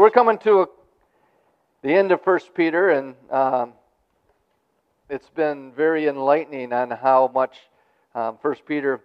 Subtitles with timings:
[0.00, 0.66] So we're coming to a,
[1.82, 3.74] the end of First Peter, and um,
[5.10, 7.58] it's been very enlightening on how much
[8.14, 9.02] um, First Peter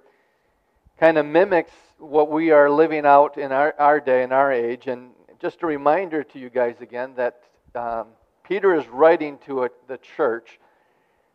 [0.98, 4.88] kind of mimics what we are living out in our, our day and our age.
[4.88, 5.10] And
[5.42, 7.42] just a reminder to you guys again that
[7.76, 8.08] um,
[8.48, 10.62] Peter is writing to a, the church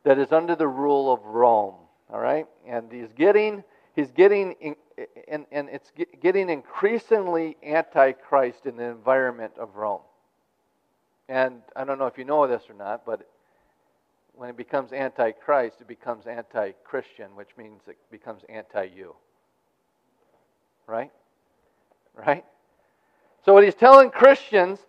[0.05, 1.75] that is under the rule of Rome.
[2.11, 3.63] All right, and he's getting
[3.95, 4.75] he's getting
[5.29, 10.03] and, and it's getting increasingly antichrist in the environment of Rome.
[11.29, 13.29] And I don't know if you know this or not, but
[14.35, 19.15] when it becomes antichrist, it becomes anti Christian, which means it becomes anti you.
[20.87, 21.13] Right?
[22.15, 22.45] Right?
[23.45, 24.81] So, what he's telling Christians,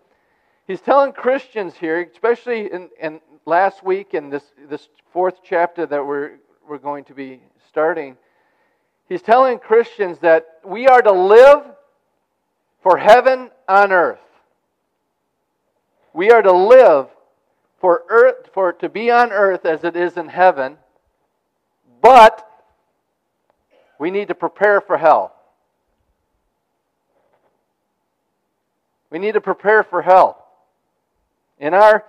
[0.66, 6.06] he's telling Christians here, especially in, in last week in this, this fourth chapter that
[6.06, 8.18] we're, we're going to be starting
[9.12, 11.64] He's telling Christians that we are to live
[12.82, 14.22] for heaven on earth.
[16.14, 17.08] We are to live
[17.82, 20.78] for earth for to be on earth as it is in heaven,
[22.02, 22.50] but
[24.00, 25.36] we need to prepare for hell.
[29.10, 30.48] We need to prepare for hell.
[31.60, 32.06] In our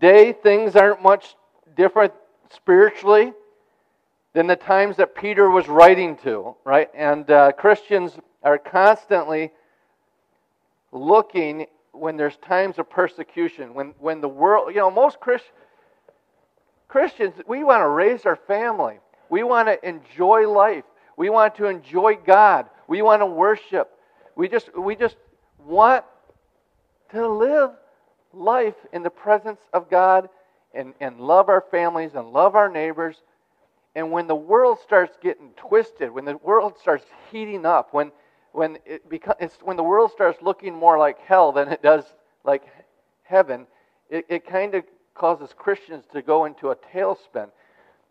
[0.00, 1.36] day, things aren't much
[1.76, 2.12] different
[2.52, 3.34] spiritually
[4.32, 6.88] than the times that Peter was writing to, right?
[6.94, 9.50] And uh, Christians are constantly
[10.92, 15.44] looking when there's times of persecution, when, when the world, you know, most Christ,
[16.88, 18.98] Christians, we want to raise our family.
[19.28, 20.84] We want to enjoy life.
[21.16, 22.66] We want to enjoy God.
[22.88, 23.90] We want to worship.
[24.36, 25.16] We just, we just
[25.58, 26.04] want
[27.10, 27.70] to live
[28.32, 30.28] life in the presence of God
[30.72, 33.16] and, and love our families and love our neighbors
[33.94, 38.12] and when the world starts getting twisted, when the world starts heating up, when
[38.52, 39.02] when it
[39.62, 42.04] when the world starts looking more like hell than it does
[42.44, 42.62] like
[43.22, 43.66] heaven,
[44.08, 44.84] it, it kind of
[45.14, 47.48] causes Christians to go into a tailspin.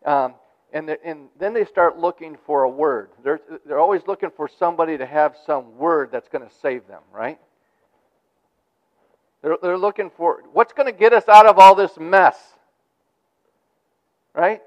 [0.05, 0.35] Um,
[0.71, 3.09] and, the, and then they start looking for a word.
[3.23, 7.01] They're, they're always looking for somebody to have some word that's going to save them,
[7.11, 7.39] right?
[9.41, 12.37] They're, they're looking for what's going to get us out of all this mess,
[14.35, 14.61] right?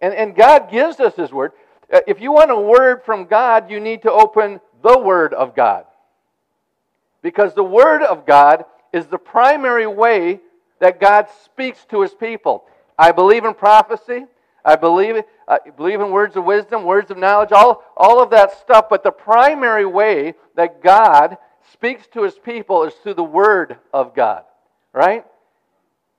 [0.00, 1.52] And, and God gives us His Word.
[1.92, 5.54] Uh, if you want a word from God, you need to open the Word of
[5.54, 5.84] God.
[7.22, 10.40] Because the Word of God is the primary way
[10.80, 12.64] that God speaks to His people.
[12.98, 14.26] I believe in prophecy.
[14.64, 18.58] I believe, I believe in words of wisdom, words of knowledge, all, all of that
[18.58, 18.86] stuff.
[18.90, 21.38] But the primary way that God
[21.72, 24.42] speaks to His people is through the Word of God.
[24.92, 25.24] Right?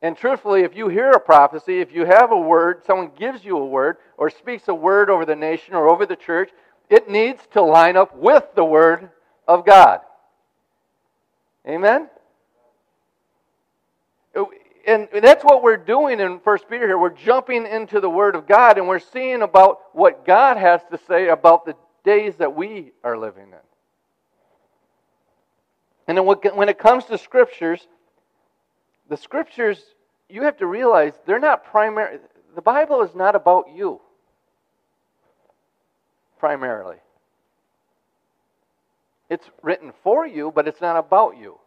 [0.02, 3.58] And truthfully, if you hear a prophecy, if you have a word, someone gives you
[3.58, 6.52] a word or speaks a word over the nation or over the church,
[6.90, 9.09] it needs to line up with the word
[9.47, 10.02] of God.
[11.68, 12.09] Amen?
[14.85, 16.97] And that's what we're doing in 1 Peter here.
[16.97, 21.00] We're jumping into the Word of God and we're seeing about what God has to
[21.09, 21.75] say about the
[22.06, 23.47] days that we are living
[26.08, 26.16] in.
[26.16, 27.85] And when it comes to Scriptures,
[29.09, 29.81] the scriptures,
[30.29, 32.19] you have to realize they're not primary.
[32.56, 34.01] The Bible is not about you,
[36.40, 36.97] primarily.
[39.29, 41.57] It's written for you, but it's not about you.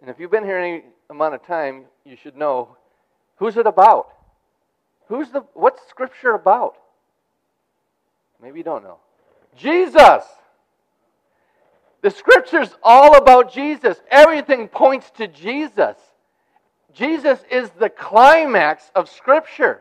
[0.00, 2.76] And if you've been here any amount of time, you should know
[3.36, 4.08] who's it about?
[5.08, 6.76] Who's the what's scripture about?
[8.42, 8.98] Maybe you don't know.
[9.56, 10.24] Jesus.
[12.04, 13.98] The scripture's all about Jesus.
[14.10, 15.96] Everything points to Jesus.
[16.92, 19.80] Jesus is the climax of scripture.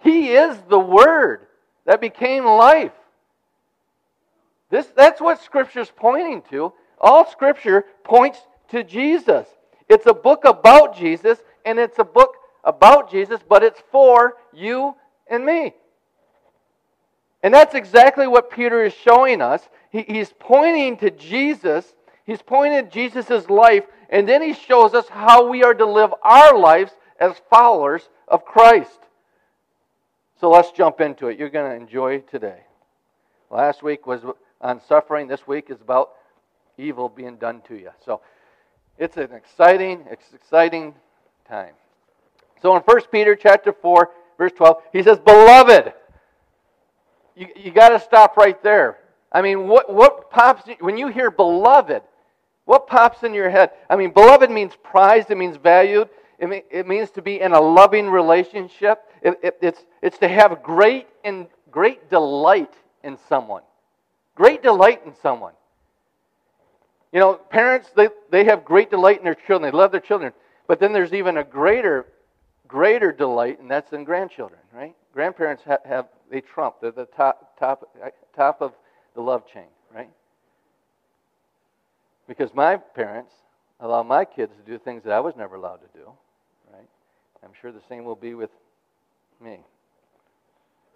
[0.00, 1.46] He is the word
[1.84, 2.94] that became life.
[4.70, 6.72] This, that's what scripture's pointing to.
[6.98, 8.38] All scripture points
[8.70, 9.46] to Jesus.
[9.90, 14.96] It's a book about Jesus, and it's a book about Jesus, but it's for you
[15.26, 15.74] and me.
[17.46, 21.94] And that's exactly what Peter is showing us he, he's pointing to Jesus.
[22.24, 26.12] He's pointing to Jesus' life, and then he shows us how we are to live
[26.24, 26.90] our lives
[27.20, 28.98] as followers of Christ.
[30.40, 31.38] So let's jump into it.
[31.38, 32.64] You're going to enjoy today.
[33.48, 34.22] Last week was
[34.60, 35.28] on suffering.
[35.28, 36.14] This week is about
[36.76, 37.90] evil being done to you.
[38.04, 38.22] So
[38.98, 40.96] it's an exciting, exciting
[41.48, 41.74] time.
[42.60, 45.92] So in 1 Peter chapter 4, verse 12, he says, Beloved.
[47.36, 48.98] You, you got to stop right there.
[49.30, 52.02] I mean, what, what pops, when you hear beloved,
[52.64, 53.70] what pops in your head?
[53.90, 57.52] I mean, beloved means prized, it means valued, it, mean, it means to be in
[57.52, 59.02] a loving relationship.
[59.22, 62.72] It, it, it's, it's to have great, and great delight
[63.04, 63.62] in someone.
[64.34, 65.52] Great delight in someone.
[67.12, 69.70] You know, parents, they, they have great delight in their children.
[69.70, 70.32] They love their children.
[70.66, 72.06] But then there's even a greater,
[72.68, 74.94] greater delight, and that's in grandchildren, right?
[75.12, 76.76] Grandparents have, have they trump.
[76.80, 78.72] They're the top, top, eh, top of
[79.14, 80.10] the love chain, right?
[82.28, 83.32] Because my parents
[83.80, 86.10] allow my kids to do things that I was never allowed to do,
[86.72, 86.88] right?
[87.44, 88.50] I'm sure the same will be with
[89.40, 89.60] me.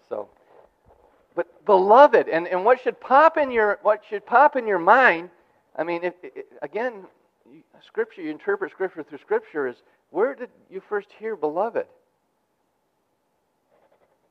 [0.09, 0.29] So,
[1.35, 5.31] but beloved, and, and what should pop in your what should pop in your mind?
[5.77, 7.05] I mean, if, if, again,
[7.87, 9.67] Scripture, you interpret Scripture through Scripture.
[9.67, 9.77] Is
[10.11, 11.87] where did you first hear beloved?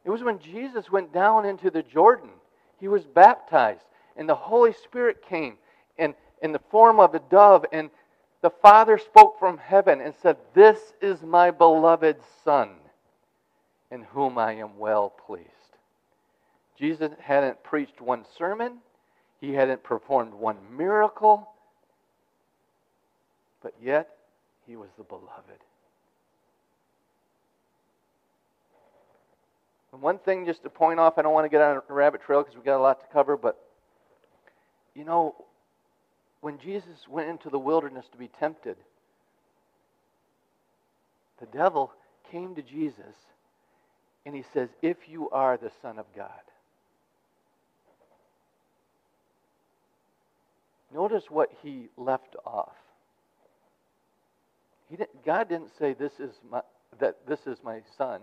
[0.05, 2.29] It was when Jesus went down into the Jordan.
[2.79, 3.83] He was baptized,
[4.15, 5.57] and the Holy Spirit came
[5.97, 7.89] in, in the form of a dove, and
[8.41, 12.69] the Father spoke from heaven and said, This is my beloved Son,
[13.91, 15.47] in whom I am well pleased.
[16.77, 18.77] Jesus hadn't preached one sermon,
[19.41, 21.49] he hadn't performed one miracle,
[23.61, 24.09] but yet
[24.67, 25.59] he was the beloved.
[29.91, 32.21] And one thing just to point off, I don't want to get on a rabbit
[32.21, 33.59] trail because we've got a lot to cover, but
[34.93, 35.35] you know,
[36.41, 38.77] when Jesus went into the wilderness to be tempted,
[41.39, 41.91] the devil
[42.31, 43.15] came to Jesus
[44.25, 46.29] and he says, If you are the Son of God.
[50.93, 52.75] Notice what he left off.
[54.89, 56.61] He didn't, God didn't say this is my,
[56.99, 58.21] that this is my son.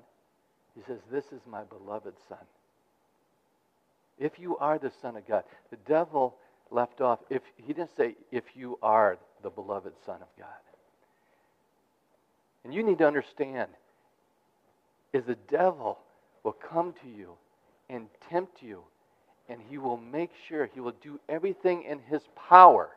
[0.74, 2.38] He says, This is my beloved Son.
[4.18, 6.36] If you are the Son of God, the devil
[6.70, 7.20] left off.
[7.30, 10.48] If he didn't say, if you are the beloved Son of God.
[12.64, 13.70] And you need to understand
[15.12, 15.98] is the devil
[16.42, 17.32] will come to you
[17.88, 18.82] and tempt you,
[19.48, 22.90] and he will make sure, he will do everything in his power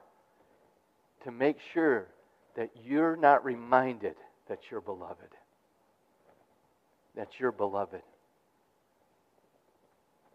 [1.23, 2.07] to make sure
[2.55, 4.15] that you're not reminded
[4.47, 5.29] that you're beloved
[7.19, 8.01] that you're beloved.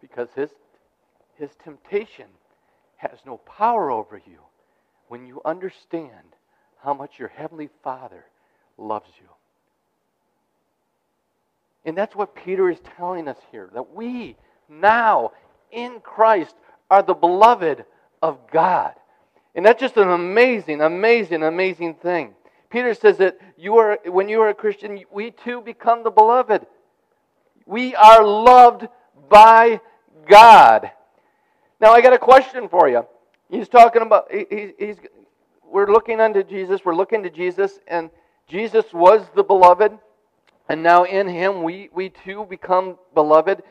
[0.01, 0.51] Because his,
[1.39, 2.27] his temptation
[2.97, 4.39] has no power over you
[5.09, 6.37] when you understand
[6.83, 8.27] how much your Heavenly Father
[8.77, 9.29] loves you.
[11.87, 14.37] And that's what Peter is telling us here that we
[14.69, 15.33] now
[15.71, 16.55] in Christ
[16.91, 17.85] are the beloved
[18.23, 18.93] of God.
[19.55, 22.35] And that's just an amazing, amazing, amazing thing.
[22.71, 26.67] Peter says that you are, when you are a Christian, we too become the beloved.
[27.67, 28.89] We are loved
[29.29, 29.81] by
[30.29, 30.91] God.
[31.81, 33.07] Now, I got a question for you.
[33.49, 34.97] He's talking about, he, he's,
[35.65, 38.11] we're looking unto Jesus, we're looking to Jesus, and
[38.49, 39.93] Jesus was the beloved,
[40.69, 43.63] and now in him we, we too become beloved.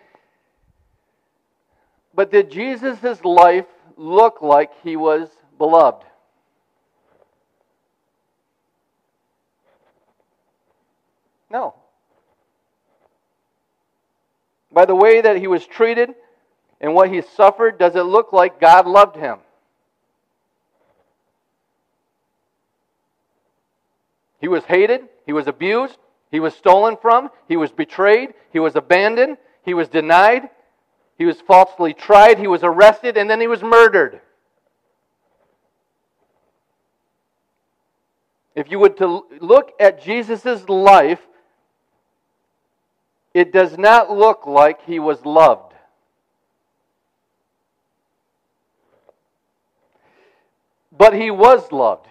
[2.13, 3.65] But did Jesus' life
[3.97, 5.29] look like he was
[5.63, 6.03] beloved?
[11.49, 11.75] No.
[14.73, 16.15] By the way that he was treated
[16.81, 19.37] and what he suffered, does it look like God loved him?
[24.41, 25.97] He was hated, he was abused,
[26.29, 30.49] he was stolen from, he was betrayed, he was abandoned, he was denied,
[31.17, 34.19] he was falsely tried, he was arrested, and then he was murdered.
[38.55, 41.19] If you would to look at Jesus' life,
[43.33, 45.73] it does not look like he was loved.
[50.95, 52.07] But he was loved.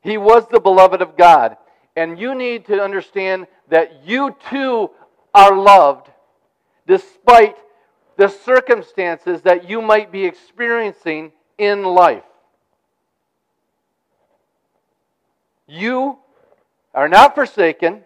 [0.00, 1.58] He was the beloved of God.
[1.94, 4.90] And you need to understand that you too
[5.34, 6.08] are loved
[6.86, 7.56] despite
[8.16, 12.24] the circumstances that you might be experiencing in life.
[15.70, 16.18] You
[16.92, 18.02] are not forsaken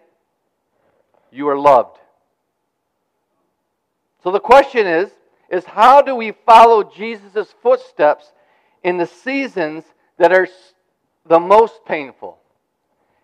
[1.31, 1.97] you are loved.
[4.23, 5.09] So the question is,
[5.49, 8.31] is how do we follow Jesus' footsteps
[8.83, 9.83] in the seasons
[10.17, 10.47] that are
[11.25, 12.37] the most painful,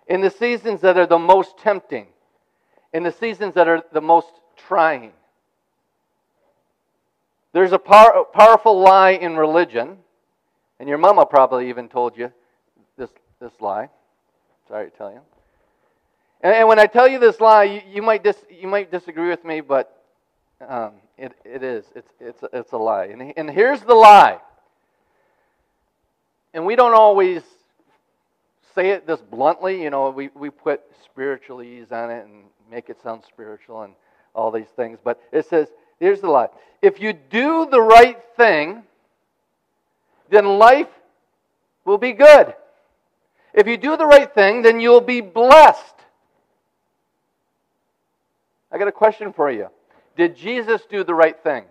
[0.07, 2.07] in the seasons that are the most tempting,
[2.93, 5.11] in the seasons that are the most trying?
[7.53, 9.97] There's a power, powerful lie in religion,
[10.79, 12.31] and your mama probably even told you
[12.97, 13.89] this, this lie.
[14.71, 15.19] Sorry to tell you.
[16.39, 19.27] And, and when I tell you this lie, you, you, might, dis, you might disagree
[19.27, 20.01] with me, but
[20.65, 21.83] um, it, it is.
[21.93, 23.07] It's, it's, it's a lie.
[23.07, 24.39] And, and here's the lie.
[26.53, 27.41] And we don't always
[28.73, 29.83] say it this bluntly.
[29.83, 33.93] You know, we, we put spiritualese on it and make it sound spiritual and
[34.33, 34.99] all these things.
[35.03, 35.67] But it says,
[35.99, 36.47] here's the lie.
[36.81, 38.83] If you do the right thing,
[40.29, 40.87] then life
[41.83, 42.53] will be good.
[43.53, 45.95] If you do the right thing, then you'll be blessed.
[48.71, 49.67] I got a question for you.
[50.15, 51.65] Did Jesus do the right thing?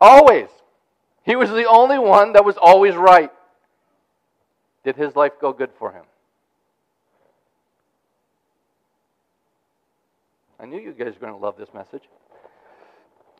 [0.00, 0.48] Always.
[1.24, 3.30] He was the only one that was always right.
[4.84, 6.04] Did his life go good for him?
[10.58, 12.02] I knew you guys were going to love this message.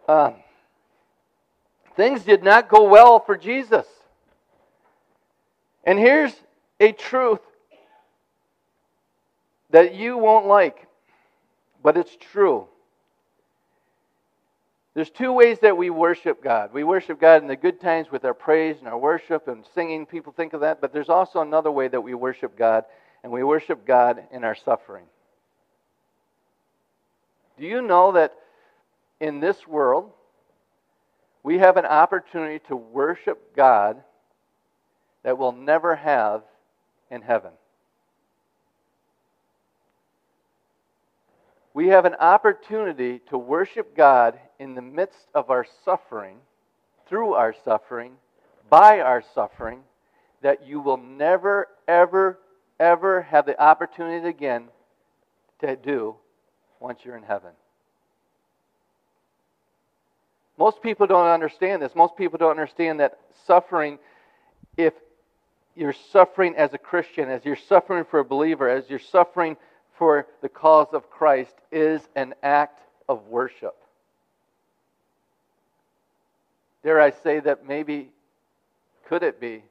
[0.09, 0.35] Um,
[1.97, 3.87] things did not go well for Jesus.
[5.87, 6.35] And here's
[6.81, 7.41] a truth
[9.71, 10.89] that you won't like,
[11.83, 12.67] but it's true.
[14.95, 16.73] There's two ways that we worship God.
[16.73, 20.07] We worship God in the good times with our praise and our worship and singing.
[20.07, 20.81] People think of that.
[20.81, 22.85] But there's also another way that we worship God,
[23.23, 25.05] and we worship God in our suffering.
[27.59, 28.35] Do you know that
[29.21, 30.11] in this world,
[31.43, 34.03] we have an opportunity to worship God
[35.27, 36.45] that we'll never have
[37.11, 37.51] in heaven?
[41.75, 46.37] We have an opportunity to worship God in the midst of our suffering,
[47.09, 48.13] through our suffering,
[48.71, 49.81] by our suffering,
[50.43, 52.39] that you will never, ever,
[52.79, 54.69] ever have the opportunity again
[55.59, 56.15] to do
[56.79, 57.51] once you're in heaven.
[60.57, 61.97] Most people don't understand this.
[61.97, 63.99] Most people don't understand that suffering,
[64.77, 64.93] if
[65.77, 69.57] you're suffering as a Christian, as you're suffering for a believer, as you're suffering
[69.99, 73.77] for the cause of Christ, is an act of worship.
[76.83, 78.11] Dare I say that maybe,
[79.09, 79.63] could it be,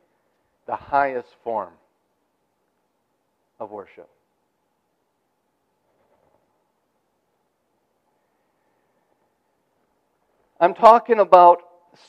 [0.67, 1.73] the highest form
[3.59, 4.09] of worship?
[10.59, 11.61] I'm talking about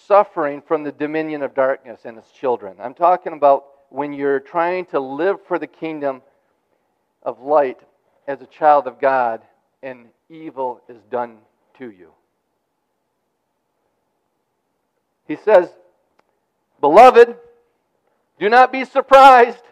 [0.07, 2.77] suffering from the dominion of darkness and its children.
[2.81, 6.21] I'm talking about when you're trying to live for the kingdom
[7.23, 7.79] of light
[8.29, 9.41] as a child of God
[9.83, 11.39] and evil is done
[11.79, 12.11] to you.
[15.27, 15.71] He says,
[16.79, 17.37] Beloved,
[18.39, 19.65] do not be surprised.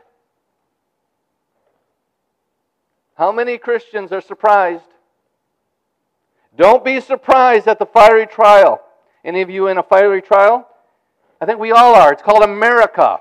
[3.16, 4.88] How many Christians are surprised?
[6.57, 8.81] Don't be surprised at the fiery trial.
[9.23, 10.66] Any of you in a fiery trial?
[11.43, 12.14] I think we all are.
[12.14, 13.21] It's called America.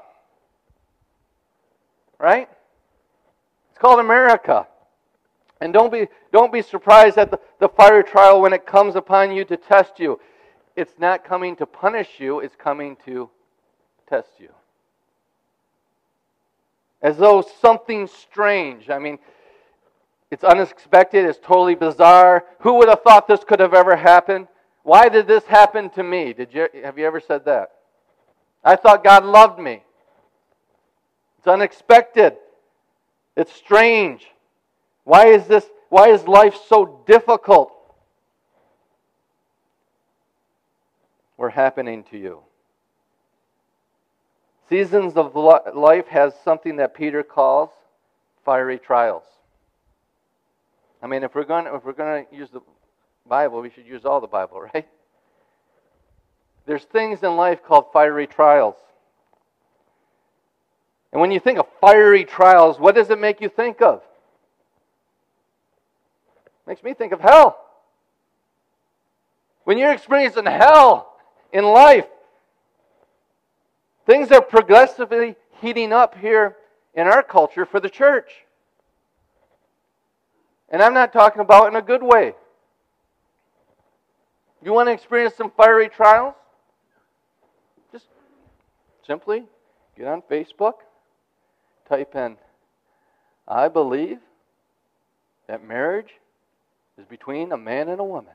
[2.24, 2.48] Right?
[3.70, 4.66] It's called America.
[5.60, 9.34] And don't be, don't be surprised at the, the fiery trial when it comes upon
[9.34, 10.22] you to test you.
[10.78, 13.30] It's not coming to punish you, it's coming to
[14.08, 14.52] test you.
[17.02, 18.90] As though something strange.
[18.90, 19.20] I mean,
[20.32, 22.46] it's unexpected, it's totally bizarre.
[22.60, 24.48] Who would have thought this could have ever happened?
[24.84, 26.32] Why did this happen to me?
[26.32, 27.72] Did you have you ever said that?
[28.64, 29.84] I thought God loved me.
[31.44, 32.38] It's unexpected.
[33.36, 34.26] It's strange.
[35.04, 37.74] Why is this why is life so difficult?
[41.36, 42.40] We're happening to you.
[44.70, 47.72] Seasons of life has something that Peter calls
[48.46, 49.26] fiery trials.
[51.02, 52.62] I mean, if we're going if we're going to use the
[53.28, 54.88] Bible, we should use all the Bible, right?
[56.66, 58.78] There's things in life called fiery trials.
[61.14, 64.02] And when you think of fiery trials, what does it make you think of?
[66.46, 67.60] It makes me think of hell.
[69.64, 71.14] When you're experiencing hell
[71.54, 72.08] in life,
[74.08, 76.58] things are progressively heating up here
[76.96, 78.32] in our culture for the church.
[80.70, 82.34] And I'm not talking about in a good way.
[84.64, 86.34] You want to experience some fiery trials?
[87.92, 88.08] Just
[89.06, 89.44] simply
[89.96, 90.74] get on Facebook,
[91.88, 92.38] type in,
[93.48, 94.20] I believe
[95.48, 96.14] that marriage
[96.98, 98.34] is between a man and a woman.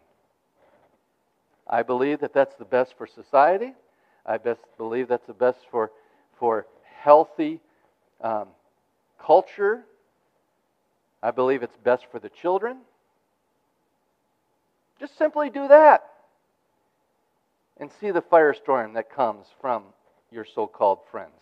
[1.67, 3.73] I believe that that's the best for society.
[4.25, 5.91] I best believe that's the best for,
[6.39, 6.67] for
[7.03, 7.61] healthy
[8.21, 8.49] um,
[9.19, 9.85] culture
[11.23, 12.79] I believe it's best for the children.
[15.01, 16.05] Just simply do that
[17.79, 19.85] and see the firestorm that comes from
[20.31, 21.33] your so called friends.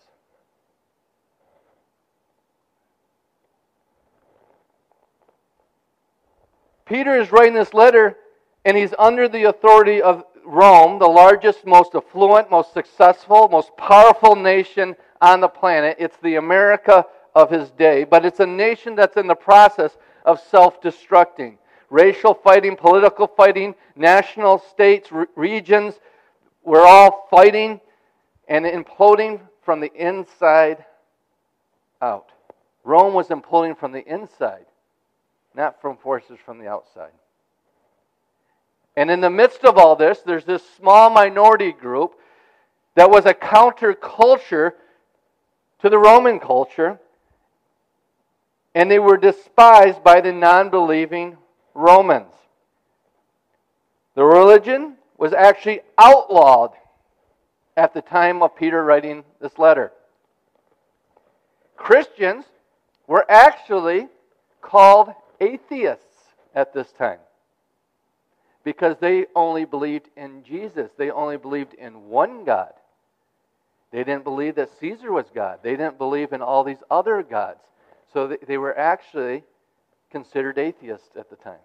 [6.87, 8.17] Peter is writing this letter,
[8.65, 14.35] and he's under the authority of Rome, the largest, most affluent, most successful, most powerful
[14.35, 15.97] nation on the planet.
[15.99, 20.39] It's the America of his day, but it's a nation that's in the process of
[20.39, 21.57] self destructing.
[21.89, 25.99] Racial fighting, political fighting, national states, re- regions,
[26.63, 27.79] we're all fighting
[28.47, 30.83] and imploding from the inside
[32.01, 32.29] out.
[32.83, 34.65] Rome was imploding from the inside,
[35.57, 37.11] not from forces from the outside.
[38.95, 42.13] And in the midst of all this, there's this small minority group
[42.95, 44.73] that was a counterculture
[45.81, 46.99] to the Roman culture,
[48.73, 51.37] and they were despised by the non believing
[51.73, 52.33] Romans.
[54.15, 56.71] The religion was actually outlawed
[57.75, 59.91] at the time of Peter writing this letter.
[61.75, 62.45] Christians
[63.05, 64.07] were actually
[64.61, 66.05] called atheists
[66.55, 67.19] at this time
[68.63, 70.91] because they only believed in Jesus.
[70.97, 72.73] They only believed in one God.
[73.91, 75.59] They didn't believe that Caesar was God.
[75.63, 77.61] They didn't believe in all these other gods.
[78.11, 79.43] So they were actually
[80.11, 81.59] considered atheists at the time.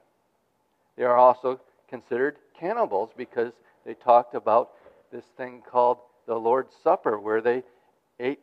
[0.96, 3.52] They are also considered cannibals because
[3.84, 4.70] they talked about
[5.10, 7.62] this thing called the Lord's Supper, where they
[8.20, 8.40] ate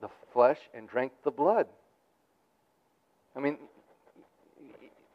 [0.00, 1.66] the flesh and drank the blood.
[3.34, 3.56] I mean,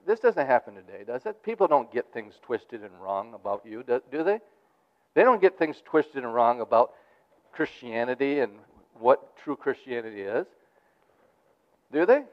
[0.07, 1.43] this doesn't happen today, does it?
[1.43, 4.39] People don't get things twisted and wrong about you, do they?
[5.13, 6.93] They don't get things twisted and wrong about
[7.51, 8.53] Christianity and
[8.99, 10.47] what true Christianity is.
[11.91, 12.23] Do they?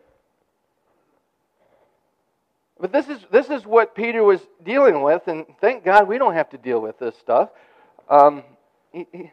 [2.79, 6.35] But this is, this is what Peter was dealing with, and thank God we don't
[6.35, 7.51] have to deal with this stuff.
[8.09, 8.43] Um,
[8.93, 9.31] because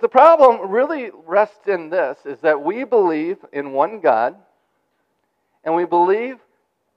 [0.00, 4.36] the problem really rests in this is that we believe in one God,
[5.66, 6.38] and we believe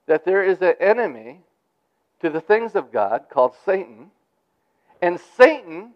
[0.06, 1.42] that there is an enemy
[2.22, 4.12] to the things of God called Satan,
[5.02, 5.92] and Satan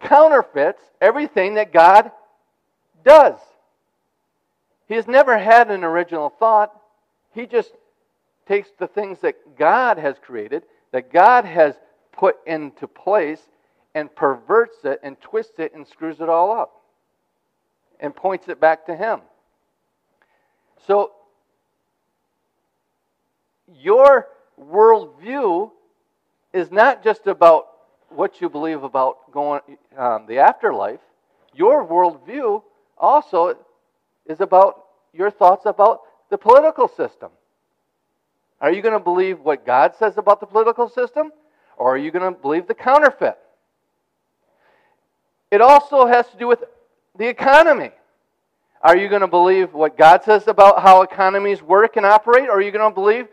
[0.00, 2.12] counterfeits everything that God
[3.04, 3.38] does.
[4.86, 6.72] He has never had an original thought.
[7.34, 7.72] He just
[8.46, 11.74] takes the things that God has created, that God has
[12.12, 13.40] put into place,
[13.94, 16.82] and perverts it and twists it and screws it all up
[18.00, 19.20] and points it back to Him.
[20.86, 21.12] So,
[23.80, 24.28] your
[24.60, 25.70] worldview
[26.52, 27.68] is not just about
[28.08, 29.60] what you believe about going
[29.96, 31.00] um, the afterlife.
[31.54, 32.62] Your worldview
[32.98, 33.56] also
[34.26, 37.30] is about your thoughts about the political system.
[38.60, 41.32] Are you going to believe what God says about the political system,
[41.76, 43.36] or are you going to believe the counterfeit?
[45.50, 46.64] It also has to do with
[47.18, 47.90] the economy.
[48.82, 52.52] Are you going to believe what God says about how economies work and operate, or
[52.52, 53.28] are you going to believe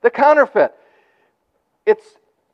[0.00, 0.72] the counterfeit?
[1.84, 2.04] It's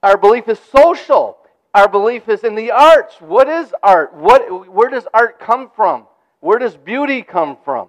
[0.02, 1.36] our belief is social.
[1.74, 3.16] Our belief is in the arts.
[3.20, 4.14] What is art?
[4.14, 6.06] What, where does art come from?
[6.40, 7.88] Where does beauty come from?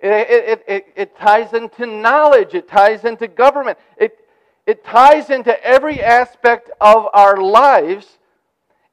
[0.00, 4.16] It, it, it, it, ties into knowledge, it ties into government, it,
[4.64, 8.06] it ties into every aspect of our lives.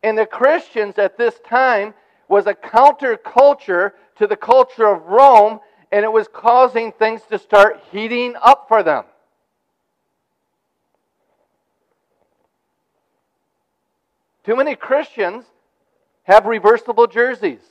[0.02, 1.94] And the Christians at this time
[2.28, 5.60] was a counterculture to the culture of Rome,
[5.92, 9.06] and it was causing things to start heating up for them.
[14.44, 15.46] Too many Christians
[16.24, 17.62] have reversible jerseys.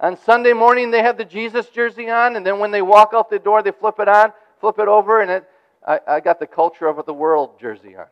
[0.00, 3.28] On Sunday morning, they have the Jesus jersey on, and then when they walk out
[3.30, 5.48] the door, they flip it on, flip it over, and it,
[5.86, 8.06] I, I got the culture of the world jersey on.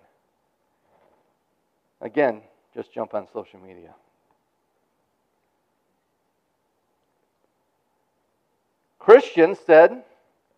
[2.00, 2.42] Again,
[2.74, 3.94] just jump on social media.
[9.06, 10.02] Christians said,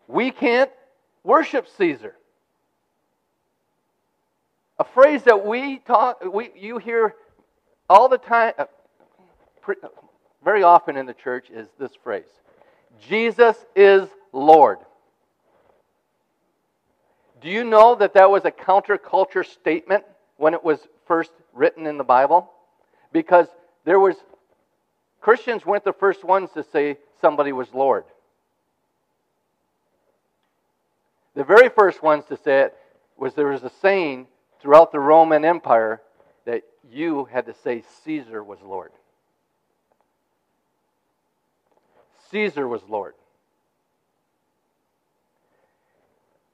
[0.06, 0.70] we can't
[1.22, 2.14] worship Caesar.
[4.78, 7.14] A phrase that we talk, we, you hear
[7.90, 8.64] all the time, uh,
[10.42, 12.24] very often in the church is this phrase
[13.06, 14.78] Jesus is Lord.
[17.42, 20.04] Do you know that that was a counterculture statement
[20.38, 22.50] when it was first written in the Bible?
[23.12, 23.46] Because
[23.84, 24.16] there was
[25.20, 28.04] Christians weren't the first ones to say somebody was Lord.
[31.38, 32.77] The very first ones to say it
[33.16, 34.27] was there was a saying
[34.61, 36.03] throughout the Roman Empire
[36.46, 38.90] that you had to say Caesar was Lord.
[42.33, 43.14] Caesar was Lord.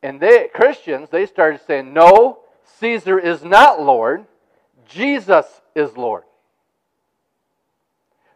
[0.03, 2.41] And they Christians, they started saying, No,
[2.79, 4.27] Caesar is not Lord.
[4.87, 6.25] Jesus is Lord.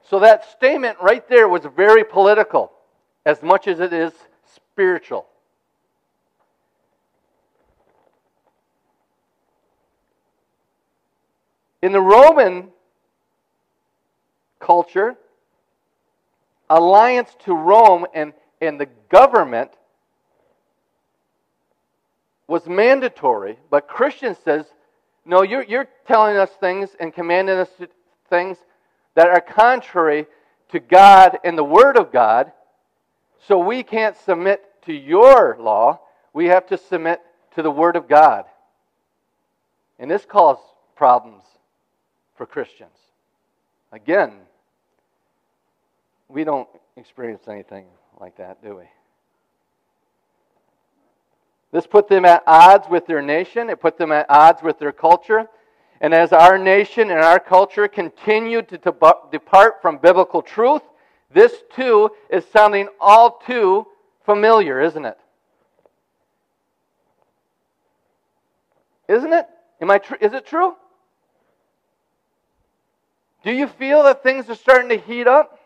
[0.09, 2.73] So that statement right there was very political,
[3.27, 4.15] as much as it is
[4.55, 5.27] spiritual.
[11.81, 12.69] In the Roman
[14.59, 15.17] culture,
[16.69, 19.71] alliance to Rome and, and the government
[22.47, 24.67] was mandatory, but Christian says,
[25.25, 27.69] No, you're, you're telling us things and commanding us
[28.29, 28.59] things
[29.14, 30.27] that are contrary
[30.71, 32.53] to God and the Word of God.
[33.47, 36.01] So we can't submit to your law.
[36.33, 37.21] We have to submit
[37.55, 38.45] to the Word of God.
[39.99, 40.62] And this caused
[40.97, 41.45] problems
[42.38, 42.96] for Christians.
[43.92, 44.33] Again,
[46.29, 47.87] we don't experience anything
[48.18, 48.85] like that, do we?
[51.72, 53.68] This put them at odds with their nation.
[53.68, 55.48] It put them at odds with their culture.
[56.01, 60.83] And as our nation and our culture continue to depart from biblical truth,
[61.31, 63.87] this too is sounding all too
[64.24, 65.18] familiar, isn't it?
[69.09, 69.46] Isn't it?
[69.81, 70.74] Am I tr- is it true?
[73.44, 75.59] Do you feel that things are starting to heat up?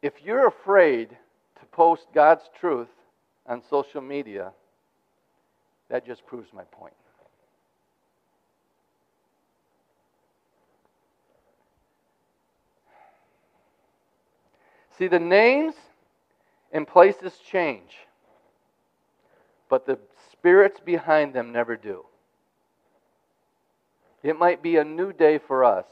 [0.00, 2.88] If you're afraid to post God's truth
[3.46, 4.52] on social media,
[5.88, 6.94] that just proves my point.
[14.98, 15.74] See, the names
[16.72, 17.96] and places change,
[19.68, 19.98] but the
[20.32, 22.04] spirits behind them never do.
[24.22, 25.86] It might be a new day for us,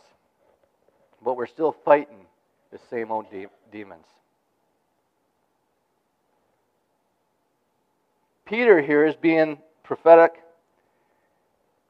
[1.24, 2.26] but we're still fighting
[2.72, 4.06] the same old de- demons.
[8.44, 10.42] Peter here is being prophetic,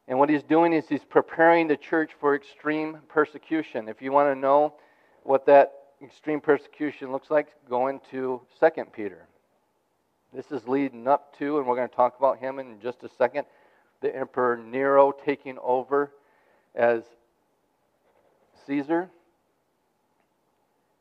[0.09, 3.89] and what he's doing is he's preparing the church for extreme persecution.
[3.89, 4.75] If you want to know
[5.23, 5.73] what that
[6.03, 9.27] extreme persecution looks like, go into 2 Peter.
[10.37, 13.09] This is leading up to, and we're going to talk about him in just a
[13.09, 13.47] second,
[14.03, 16.13] the Emperor Nero taking over
[16.75, 17.05] as
[18.67, 19.09] Caesar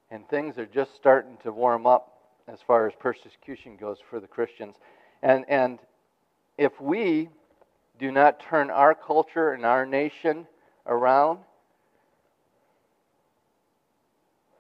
[0.09, 2.17] and things are just starting to warm up
[2.47, 4.75] as far as persecution goes for the Christians.
[5.21, 5.79] And, and
[6.57, 7.27] if we
[7.99, 10.47] do not turn our culture and our nation
[10.87, 11.39] around,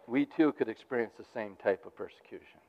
[0.05, 2.59] we too could experience the same type of persecution.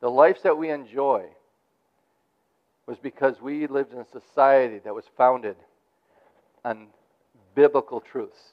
[0.00, 1.26] The lives that we enjoy
[2.86, 5.56] was because we lived in a society that was founded
[6.64, 6.88] on
[7.54, 8.52] biblical truths.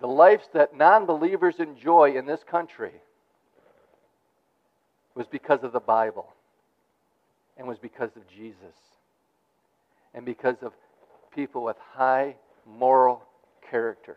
[0.00, 2.92] the lives that non believers enjoy in this country
[5.14, 6.28] was because of the Bible
[7.56, 8.76] and was because of Jesus
[10.14, 10.72] and because of
[11.34, 13.22] people with high moral
[13.68, 14.16] character.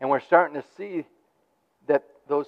[0.00, 1.04] And we're starting to see
[1.86, 2.46] that those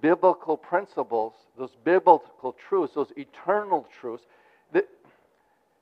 [0.00, 4.24] biblical principles, those biblical truths, those eternal truths,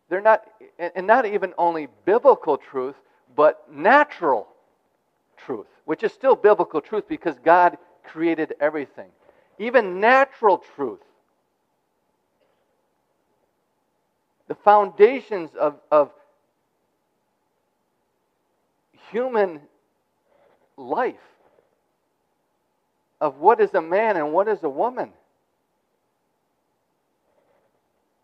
[0.09, 0.45] they're not,
[0.79, 2.95] and not even only biblical truth,
[3.37, 4.49] but natural
[5.37, 9.11] truth, which is still biblical truth because God created everything.
[9.59, 11.01] Even natural truth.
[14.47, 16.11] The foundations of, of
[19.11, 19.61] human
[20.79, 21.15] life,
[23.21, 25.11] of what is a man and what is a woman.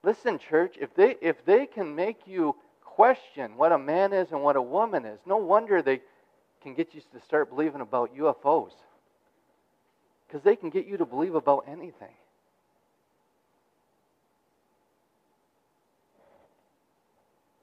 [0.02, 4.42] Listen, church, if they, if they can make you question what a man is and
[4.42, 6.00] what a woman is, no wonder they
[6.62, 8.72] can get you to start believing about UFOs.
[10.26, 12.14] Because they can get you to believe about anything.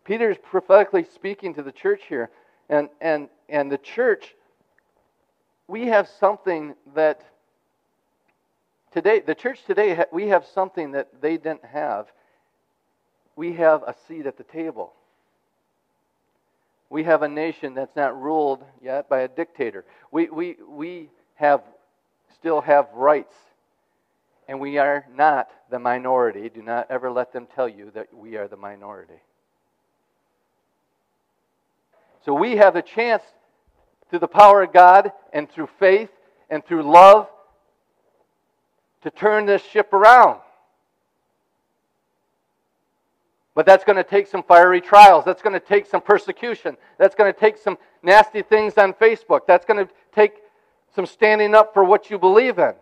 [0.04, 2.30] Peter is prophetically speaking to the church here.
[2.70, 4.36] And, and, and the church,
[5.72, 7.22] we have something that
[8.92, 12.08] today, the church today, we have something that they didn't have
[13.36, 14.94] we have a seat at the table.
[16.90, 19.86] We have a nation that's not ruled yet by a dictator.
[20.12, 21.62] We, we, we have,
[22.36, 23.34] still have rights,
[24.48, 26.50] and we are not the minority.
[26.50, 29.22] Do not ever let them tell you that we are the minority.
[32.26, 33.24] So we have the chance,
[34.12, 36.10] through the power of God and through faith
[36.50, 37.28] and through love,
[39.02, 40.40] to turn this ship around.
[43.56, 45.26] But that's going to take some fiery trials.
[45.26, 46.78] That's going to take some persecution.
[47.00, 49.48] That's going to take some nasty things on Facebook.
[49.48, 50.34] That's going to take
[50.94, 52.74] some standing up for what you believe in.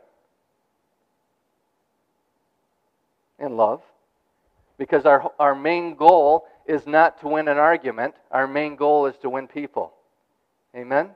[3.40, 3.82] In love.
[4.78, 9.18] Because our, our main goal is not to win an argument, our main goal is
[9.18, 9.94] to win people.
[10.76, 11.10] Amen?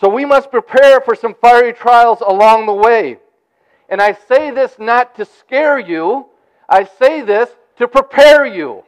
[0.00, 3.18] So we must prepare for some fiery trials along the way.
[3.88, 6.26] And I say this not to scare you,
[6.68, 8.84] I say this to prepare you.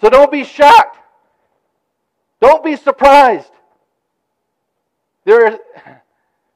[0.00, 0.98] So don't be shocked.
[2.40, 3.50] Don't be surprised.
[5.24, 5.58] There are,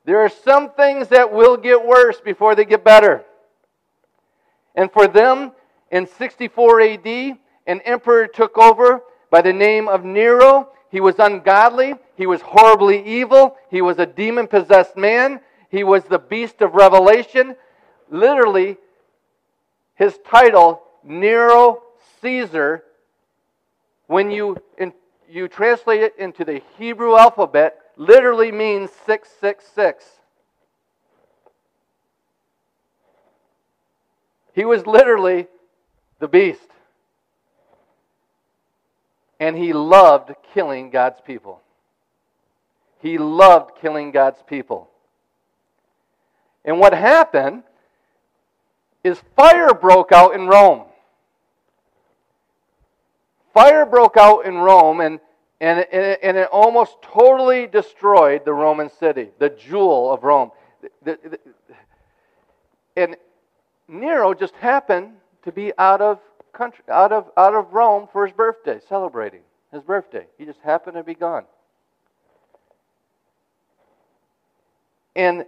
[0.04, 3.24] there are some things that will get worse before they get better.
[4.74, 5.52] And for them,
[5.90, 7.06] in 64 AD,
[7.66, 10.68] an emperor took over by the name of Nero.
[10.90, 11.94] He was ungodly.
[12.16, 13.56] He was horribly evil.
[13.70, 15.40] He was a demon possessed man.
[15.68, 17.54] He was the beast of Revelation.
[18.10, 18.76] Literally,
[19.94, 21.82] his title, Nero
[22.20, 22.84] Caesar,
[24.08, 24.92] when you, in,
[25.28, 30.04] you translate it into the Hebrew alphabet, literally means 666.
[34.52, 35.46] He was literally
[36.18, 36.68] the beast.
[39.40, 41.60] And he loved killing God's people.
[43.00, 44.90] He loved killing God's people.
[46.64, 47.62] And what happened
[49.02, 50.84] is fire broke out in Rome.
[53.54, 55.18] Fire broke out in Rome, and,
[55.60, 60.50] and, and it almost totally destroyed the Roman city, the jewel of Rome.
[62.94, 63.16] And
[63.88, 66.20] Nero just happened to be out of
[66.52, 69.40] country, out of out of Rome for his birthday, celebrating
[69.72, 70.26] his birthday.
[70.38, 71.44] He just happened to be gone.
[75.16, 75.44] And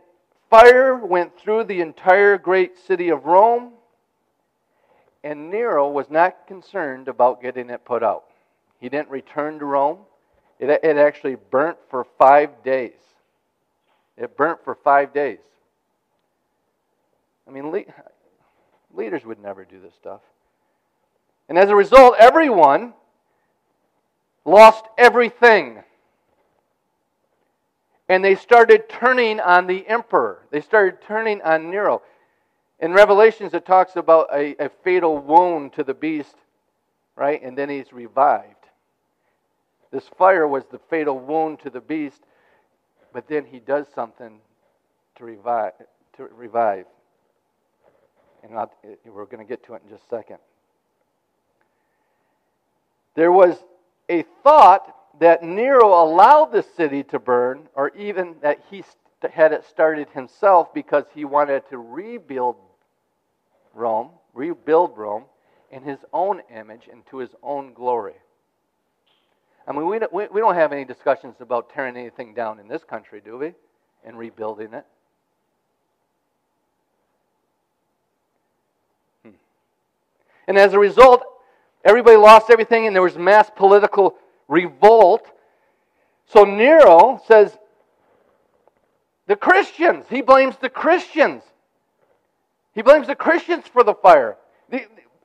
[0.51, 3.73] fire went through the entire great city of Rome,
[5.25, 8.25] and Nero was not concerned about getting it put out.
[8.81, 9.99] He didn't return to Rome.
[10.59, 12.93] It, it actually burnt for five days.
[14.17, 15.38] It burnt for five days.
[17.47, 17.73] I mean,
[18.95, 20.21] Leaders would never do this stuff.
[21.48, 22.94] And as a result, everyone
[24.44, 25.83] lost everything.
[28.09, 30.46] And they started turning on the emperor.
[30.50, 32.02] They started turning on Nero.
[32.81, 36.35] In Revelations, it talks about a, a fatal wound to the beast,
[37.16, 37.42] right?
[37.42, 38.57] And then he's revived.
[39.92, 42.22] This fire was the fatal wound to the beast,
[43.12, 44.40] but then he does something
[45.16, 45.72] to revive.
[46.16, 46.87] To revive
[48.42, 48.72] and I'll,
[49.05, 50.38] we're going to get to it in just a second.
[53.14, 53.62] There was
[54.09, 58.85] a thought that Nero allowed the city to burn, or even that he
[59.33, 62.57] had it started himself because he wanted to rebuild
[63.75, 65.25] Rome, rebuild Rome
[65.70, 68.14] in his own image and to his own glory.
[69.66, 72.83] I mean, we don't, we don't have any discussions about tearing anything down in this
[72.83, 73.55] country, do we?
[74.05, 74.85] And rebuilding it.
[79.22, 79.31] Hmm.
[80.48, 81.22] And as a result,
[81.85, 84.16] everybody lost everything and there was mass political
[84.49, 85.27] revolt.
[86.27, 87.57] So Nero says,
[89.27, 91.42] the Christians, he blames the Christians.
[92.75, 94.37] He blames the Christians for the fire.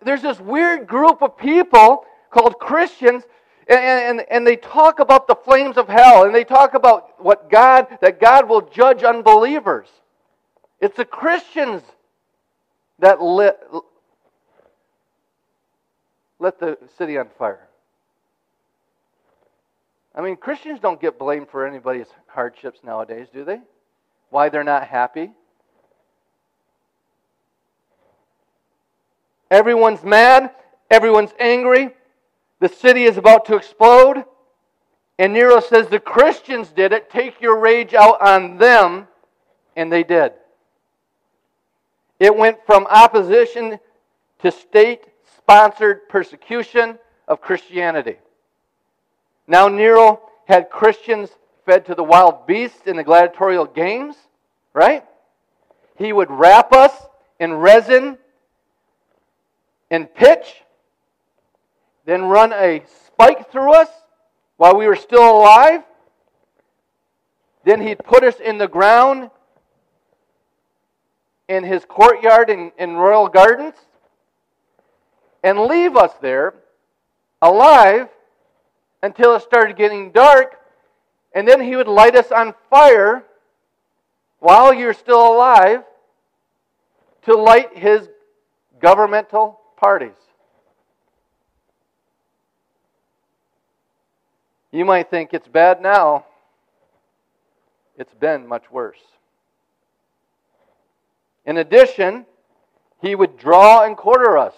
[0.01, 3.23] There's this weird group of people called Christians,
[3.67, 7.49] and, and, and they talk about the flames of hell, and they talk about what
[7.49, 9.87] God, that God will judge unbelievers.
[10.79, 11.81] It's the Christians
[12.99, 13.17] that
[16.39, 17.67] lit the city on fire.
[20.15, 23.59] I mean, Christians don't get blamed for anybody's hardships nowadays, do they?
[24.29, 25.31] Why they're not happy?
[29.49, 30.51] Everyone's mad.
[30.89, 31.91] Everyone's angry.
[32.59, 34.23] The city is about to explode.
[35.19, 37.09] And Nero says, The Christians did it.
[37.09, 39.07] Take your rage out on them.
[39.75, 40.33] And they did.
[42.19, 43.79] It went from opposition
[44.39, 45.03] to state
[45.47, 48.17] sponsored persecution of Christianity.
[49.47, 51.29] Now, Nero had Christians
[51.65, 54.17] fed to the wild beasts in the gladiatorial games,
[54.73, 55.05] right?
[55.95, 56.91] He would wrap us
[57.39, 58.17] in resin
[59.89, 60.63] and pitch,
[62.05, 63.89] then run a spike through us
[64.57, 65.81] while we were still alive.
[67.63, 69.29] Then he'd put us in the ground
[71.47, 73.75] in his courtyard in, in royal gardens
[75.43, 76.53] and leave us there
[77.41, 78.09] alive
[79.03, 80.59] until it started getting dark,
[81.33, 83.23] and then he would light us on fire
[84.39, 85.83] while you're still alive
[87.23, 88.09] to light his
[88.79, 90.15] governmental parties.
[94.71, 96.25] You might think it's bad now.
[97.97, 98.99] It's been much worse.
[101.45, 102.25] In addition,
[103.01, 104.53] he would draw and quarter us.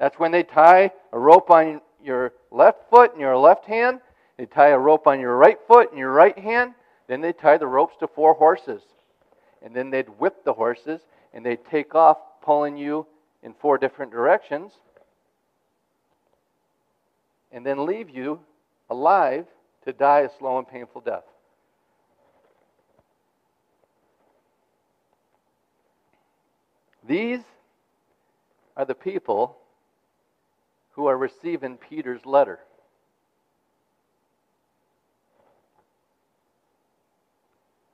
[0.00, 4.00] That's when they tie a rope on your left foot and your left hand.
[4.38, 6.72] They tie a rope on your right foot and your right hand.
[7.06, 8.80] Then they tie the ropes to four horses.
[9.62, 11.02] And then they'd whip the horses
[11.34, 13.06] and they'd take off, pulling you
[13.42, 14.72] in four different directions,
[17.52, 18.40] and then leave you
[18.88, 19.44] alive
[19.84, 21.24] to die a slow and painful death.
[27.06, 27.40] These
[28.76, 29.59] are the people
[30.92, 32.58] who are receiving Peter's letter.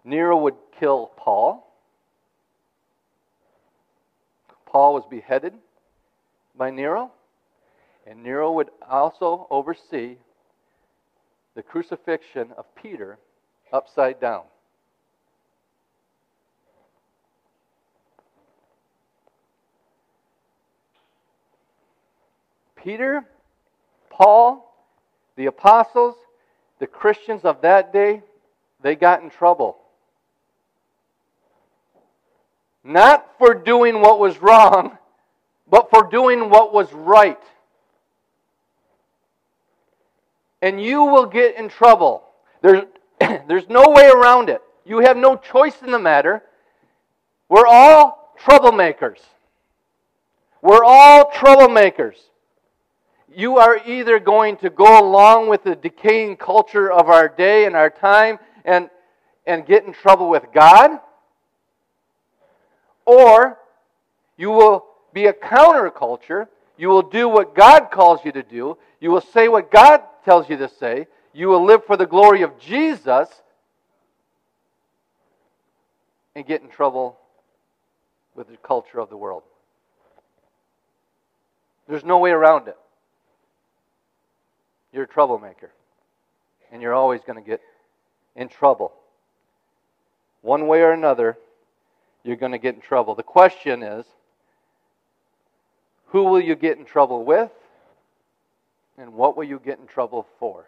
[0.05, 1.67] Nero would kill Paul.
[4.67, 5.55] Paul was beheaded
[6.57, 7.11] by Nero,
[8.07, 10.17] and Nero would also oversee
[11.55, 13.19] the crucifixion of Peter
[13.73, 14.45] upside down.
[22.87, 23.25] Peter,
[24.11, 24.73] Paul,
[25.35, 26.15] the apostles,
[26.79, 28.23] the Christians of that day,
[28.81, 29.77] they got in trouble.
[32.85, 34.97] Not for doing what was wrong,
[35.69, 37.43] but for doing what was right.
[40.63, 42.23] And you will get in trouble.
[42.63, 42.85] There's,
[43.49, 44.63] there's no way around it.
[44.85, 46.41] You have no choice in the matter.
[47.49, 49.19] We're all troublemakers.
[50.63, 52.15] We're all troublemakers.
[53.35, 57.75] You are either going to go along with the decaying culture of our day and
[57.75, 58.89] our time and,
[59.47, 61.01] and get in trouble with God,
[63.05, 63.59] or
[64.37, 66.49] you will be a counterculture.
[66.77, 68.77] You will do what God calls you to do.
[69.01, 71.07] You will say what God tells you to say.
[71.33, 73.29] You will live for the glory of Jesus
[76.35, 77.19] and get in trouble
[78.35, 79.43] with the culture of the world.
[81.89, 82.77] There's no way around it.
[84.97, 85.73] You're a troublemaker.
[86.73, 87.61] And you're always going to get
[88.35, 88.95] in trouble.
[90.41, 91.37] One way or another,
[92.25, 93.15] you're going to get in trouble.
[93.15, 94.07] The question is
[96.07, 97.51] who will you get in trouble with?
[98.97, 100.65] And what will you get in trouble for?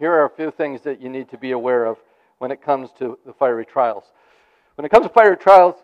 [0.00, 1.96] Here are a few things that you need to be aware of
[2.38, 4.02] when it comes to the fiery trials.
[4.74, 5.76] When it comes to fiery trials,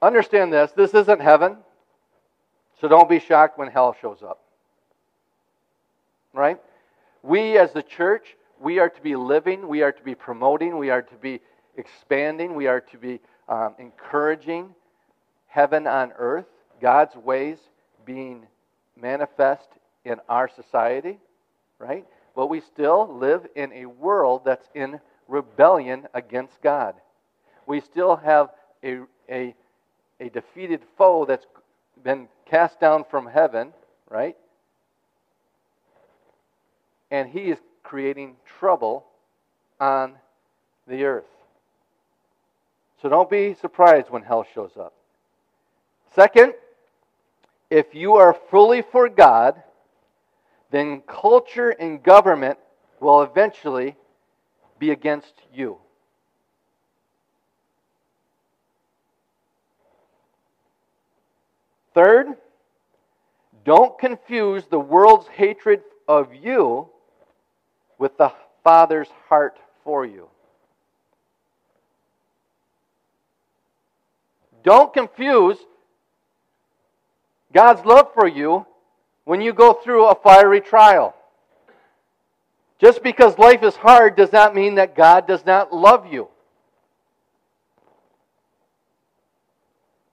[0.00, 1.58] understand this this isn't heaven,
[2.80, 4.47] so don't be shocked when hell shows up.
[6.32, 6.58] Right?
[7.22, 10.90] We as the church, we are to be living, we are to be promoting, we
[10.90, 11.40] are to be
[11.76, 14.74] expanding, we are to be um, encouraging
[15.46, 16.46] heaven on earth,
[16.80, 17.58] God's ways
[18.04, 18.46] being
[19.00, 19.68] manifest
[20.04, 21.18] in our society,
[21.78, 22.04] right?
[22.34, 26.94] But we still live in a world that's in rebellion against God.
[27.66, 28.50] We still have
[28.82, 29.54] a, a,
[30.20, 31.46] a defeated foe that's
[32.02, 33.72] been cast down from heaven,
[34.08, 34.36] right?
[37.10, 39.06] And he is creating trouble
[39.80, 40.14] on
[40.86, 41.24] the earth.
[43.00, 44.92] So don't be surprised when hell shows up.
[46.14, 46.54] Second,
[47.70, 49.62] if you are fully for God,
[50.70, 52.58] then culture and government
[53.00, 53.96] will eventually
[54.78, 55.78] be against you.
[61.94, 62.36] Third,
[63.64, 66.88] don't confuse the world's hatred of you
[67.98, 68.32] with the
[68.64, 70.28] Father's heart for you.
[74.62, 75.56] Don't confuse
[77.52, 78.66] God's love for you
[79.24, 81.14] when you go through a fiery trial.
[82.78, 86.28] Just because life is hard does not mean that God does not love you.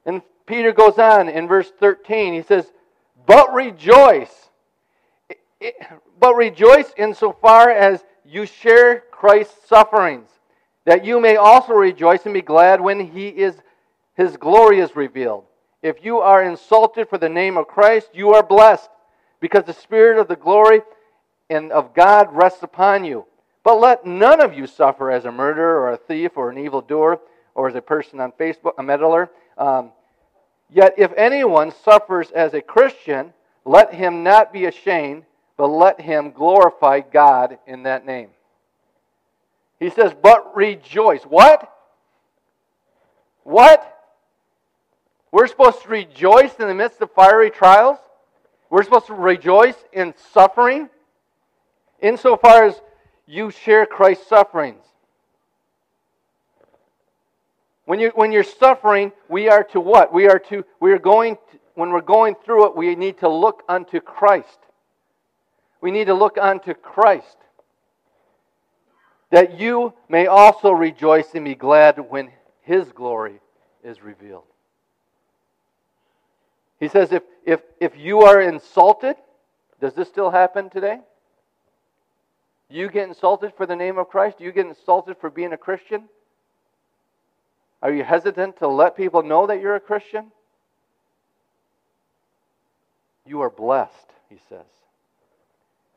[0.06, 2.34] And Peter goes on in verse 13.
[2.34, 2.72] He says,
[3.26, 4.45] But rejoice.
[6.20, 10.30] But rejoice insofar as you share Christ's sufferings,
[10.86, 13.56] that you may also rejoice and be glad when he is
[14.16, 15.46] his glory is revealed.
[15.82, 18.90] If you are insulted for the name of Christ, you are blessed,
[19.40, 20.82] because the Spirit of the glory
[21.50, 23.26] and of God rests upon you.
[23.64, 27.20] But let none of you suffer as a murderer or a thief or an evildoer
[27.56, 29.30] or as a person on Facebook, a meddler.
[29.58, 29.92] Um,
[30.72, 33.34] yet if anyone suffers as a Christian,
[33.66, 35.24] let him not be ashamed,
[35.58, 38.30] but let him glorify God in that name.
[39.80, 41.24] He says, but rejoice.
[41.24, 41.72] What?
[43.44, 43.92] What?
[45.32, 47.98] We're supposed to rejoice in the midst of fiery trials.
[48.70, 50.90] We're supposed to rejoice in suffering
[52.02, 52.82] insofar as
[53.26, 54.84] you share Christ's sufferings.
[57.86, 60.12] When, you, when you're suffering, we are to what?
[60.12, 63.30] We are to, we are going, to, when we're going through it, we need to
[63.30, 64.60] look unto Christ.
[65.82, 67.38] We need to look unto Christ.
[69.32, 73.40] That you may also rejoice and be glad when His glory
[73.84, 74.46] is revealed.
[76.80, 79.16] He says, if, if, if you are insulted,
[79.80, 81.00] does this still happen today?
[82.70, 84.40] You get insulted for the name of Christ?
[84.40, 86.10] You get insulted for being a Christian?
[87.82, 90.32] Are you hesitant to let people know that you're a Christian?
[93.26, 94.66] You are blessed, he says.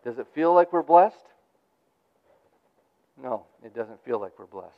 [0.09, 1.27] Does it feel like we're blessed?
[3.23, 4.73] No, it doesn't feel like we're blessed.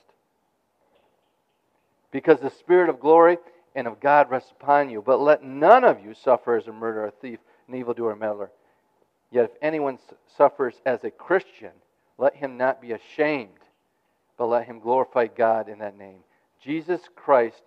[2.10, 3.38] Because the Spirit of glory
[3.76, 5.00] and of God rests upon you.
[5.00, 8.50] But let none of you suffer as a murderer, a thief, an evildoer, a meddler.
[9.30, 10.00] Yet if anyone
[10.36, 11.70] suffers as a Christian,
[12.18, 13.50] let him not be ashamed,
[14.36, 16.24] but let him glorify God in that name.
[16.60, 17.62] Jesus Christ,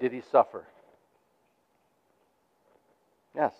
[0.00, 0.66] did he suffer?
[3.32, 3.52] Yes.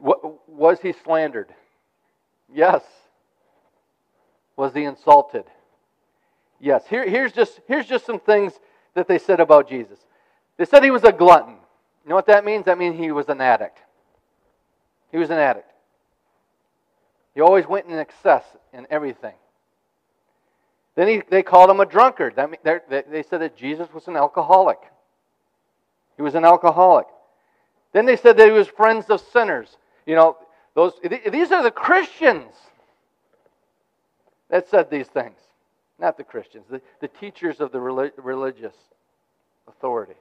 [0.00, 1.54] Was he slandered?
[2.52, 2.82] Yes.
[4.56, 5.44] Was he insulted?
[6.60, 6.84] Yes.
[6.88, 8.54] Here, here's, just, here's just some things
[8.94, 9.98] that they said about Jesus.
[10.56, 11.54] They said he was a glutton.
[12.04, 12.64] You know what that means?
[12.64, 13.78] That means he was an addict.
[15.12, 15.70] He was an addict.
[17.34, 19.34] He always went in excess in everything.
[20.96, 22.34] Then he, they called him a drunkard.
[22.34, 24.78] That, they, they said that Jesus was an alcoholic.
[26.16, 27.06] He was an alcoholic.
[27.92, 29.76] Then they said that he was friends of sinners.
[30.06, 30.36] You know,
[30.78, 30.92] those,
[31.32, 32.54] these are the Christians
[34.48, 35.34] that said these things,
[35.98, 38.76] not the Christians, the, the teachers of the religious
[39.66, 40.14] authority.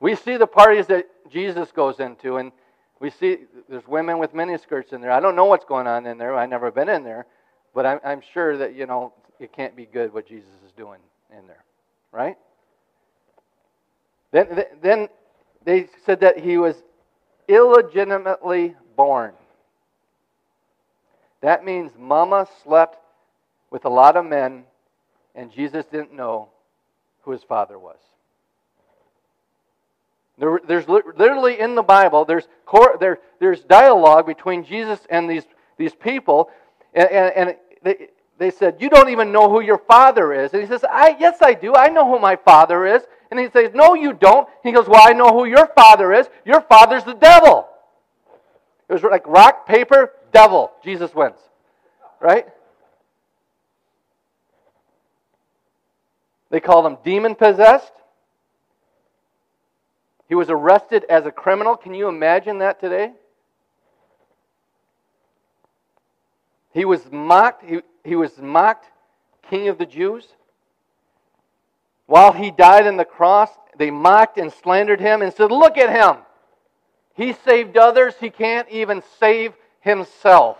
[0.00, 2.52] We see the parties that Jesus goes into, and
[3.00, 3.38] we see
[3.70, 5.12] there's women with miniskirts in there.
[5.12, 6.34] I don't know what's going on in there.
[6.34, 7.24] I've never been in there.
[7.74, 11.00] But I'm, I'm sure that, you know, it can't be good what Jesus is doing
[11.30, 11.64] in there,
[12.12, 12.36] right?
[14.30, 15.08] Then, then
[15.64, 16.76] they said that he was
[17.48, 19.32] illegitimately born.
[21.40, 22.98] That means mama slept
[23.70, 24.64] with a lot of men
[25.34, 26.50] and Jesus didn't know
[27.22, 27.96] who his father was.
[30.36, 32.46] There, there's literally in the Bible, there's,
[33.00, 35.44] there, there's dialogue between Jesus and these,
[35.78, 36.50] these people
[36.92, 40.52] and, and, and they, they said, You don't even know who your father is.
[40.52, 41.74] And he says, I, Yes, I do.
[41.74, 43.02] I know who my father is.
[43.30, 44.46] And he says, No, you don't.
[44.62, 46.28] He goes, Well, I know who your father is.
[46.44, 47.66] Your father's the devil.
[48.90, 50.72] It was like rock, paper, devil.
[50.82, 51.38] Jesus wins.
[52.20, 52.48] Right?
[56.50, 57.92] They called him demon possessed.
[60.28, 61.76] He was arrested as a criminal.
[61.76, 63.12] Can you imagine that today?
[66.74, 67.64] He was mocked.
[67.64, 68.86] He, he was mocked,
[69.48, 70.26] King of the Jews.
[72.06, 75.90] While he died on the cross, they mocked and slandered him and said, Look at
[75.90, 76.24] him.
[77.20, 78.14] He saved others.
[78.18, 80.56] He can't even save himself.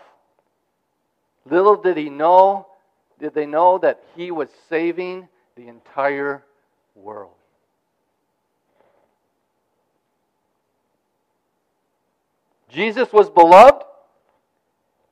[1.46, 2.66] Little did he know,
[3.18, 6.44] did they know that he was saving the entire
[6.94, 7.32] world.
[12.68, 13.82] Jesus was beloved.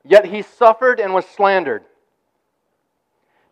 [0.05, 1.85] Yet he suffered and was slandered.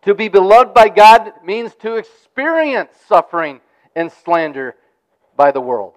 [0.03, 3.59] To be beloved by God means to experience suffering
[3.95, 4.75] and slander
[5.35, 5.96] by the world.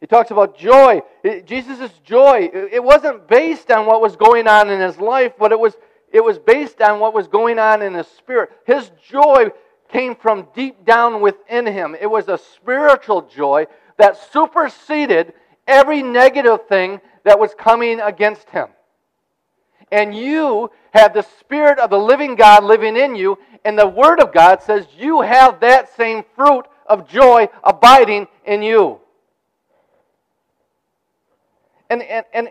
[0.00, 1.02] He talks about joy.
[1.44, 5.60] Jesus' joy, it wasn't based on what was going on in his life, but it
[5.60, 5.76] was,
[6.10, 8.50] it was based on what was going on in his spirit.
[8.64, 9.50] His joy
[9.90, 11.94] came from deep down within him.
[12.00, 13.66] It was a spiritual joy
[13.98, 15.34] that superseded
[15.66, 18.68] every negative thing that was coming against him.
[19.92, 24.20] And you have the Spirit of the living God living in you, and the Word
[24.20, 29.00] of God says you have that same fruit of joy abiding in you.
[31.90, 32.48] And, and, and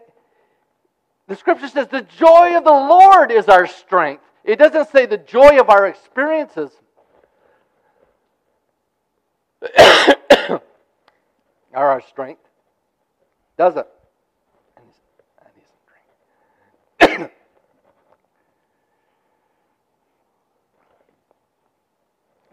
[1.28, 4.24] the scripture says the joy of the Lord is our strength.
[4.44, 6.72] It doesn't say the joy of our experiences.
[9.80, 10.62] are
[11.74, 12.42] our strength.
[13.58, 13.88] Does it?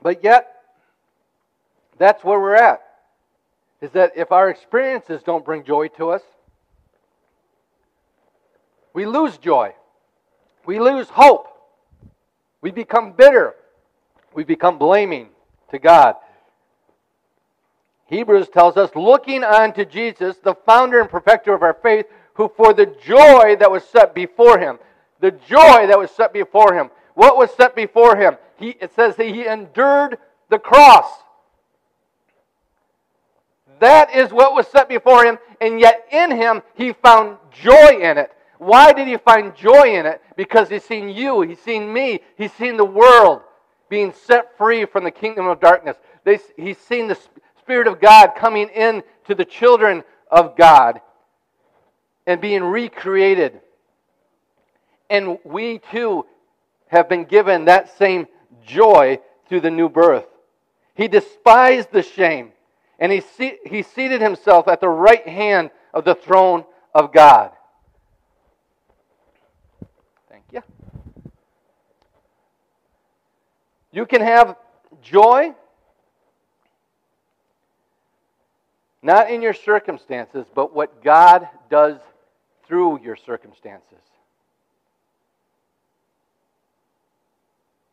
[0.03, 0.53] But yet,
[1.99, 2.81] that's where we're at.
[3.81, 6.23] Is that if our experiences don't bring joy to us,
[8.97, 9.75] we lose joy.
[10.65, 11.49] We lose hope.
[12.63, 13.55] We become bitter.
[14.33, 15.29] We become blaming
[15.71, 16.15] to God.
[18.07, 22.73] Hebrews tells us, looking unto Jesus, the founder and perfecter of our faith, who for
[22.73, 24.79] the joy that was set before him,
[25.21, 28.39] the joy that was set before him, what was set before him?
[28.59, 30.17] He, it says that he endured
[30.49, 31.11] the cross.
[33.79, 38.17] That is what was set before him, and yet in him he found joy in
[38.17, 38.33] it.
[38.59, 40.23] Why did he find joy in it?
[40.37, 43.43] Because he's seen you, he's seen me, he's seen the world.
[43.89, 45.97] being set free from the kingdom of darkness.
[46.25, 47.19] They, he's seen the
[47.59, 51.01] Spirit of God coming in to the children of God
[52.27, 53.61] and being recreated.
[55.09, 56.27] And we too
[56.89, 58.27] have been given that same
[58.65, 60.27] joy through the new birth.
[60.95, 62.53] He despised the shame,
[62.99, 63.23] and he,
[63.65, 67.53] he seated himself at the right hand of the throne of God.
[70.29, 70.63] Thank you.
[73.97, 74.59] You can have
[75.01, 75.55] joy
[79.03, 81.97] not in your circumstances, but what God does
[82.67, 84.03] through your circumstances.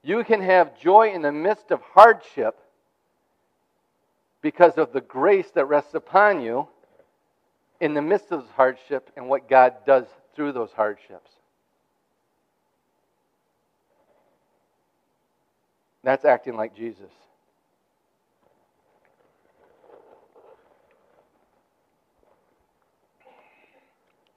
[0.04, 2.60] You can have joy in the midst of hardship
[4.42, 6.68] because of the grace that rests upon you
[7.80, 11.32] in the midst of those hardships and what God does through those hardships.
[16.04, 17.12] That's acting like Jesus.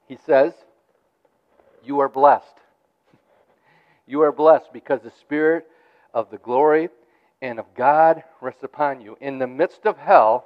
[0.07, 0.53] He says,
[1.83, 2.45] You are blessed.
[4.09, 5.67] You are blessed because the Spirit
[6.13, 6.87] of the glory
[7.41, 9.17] and of God rests upon you.
[9.19, 10.45] In the midst of hell,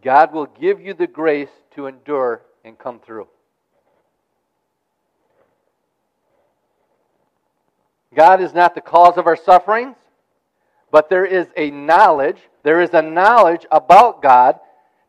[0.00, 3.26] God will give you the grace to endure and come through.
[8.14, 9.96] God is not the cause of our sufferings,
[10.92, 14.60] but there is a knowledge, there is a knowledge about God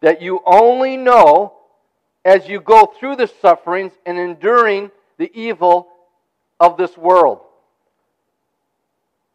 [0.02, 1.54] that you only know
[2.26, 5.90] as you go through the sufferings and enduring the evil
[6.60, 7.42] of this world.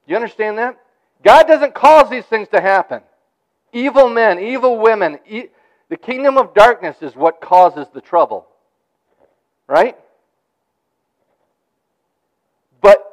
[0.06, 0.80] You understand that?
[1.22, 3.02] God doesn't cause these things to happen.
[3.72, 5.48] Evil men, evil women, e-
[5.90, 8.46] the kingdom of darkness is what causes the trouble.
[9.66, 9.98] Right?
[12.80, 13.04] But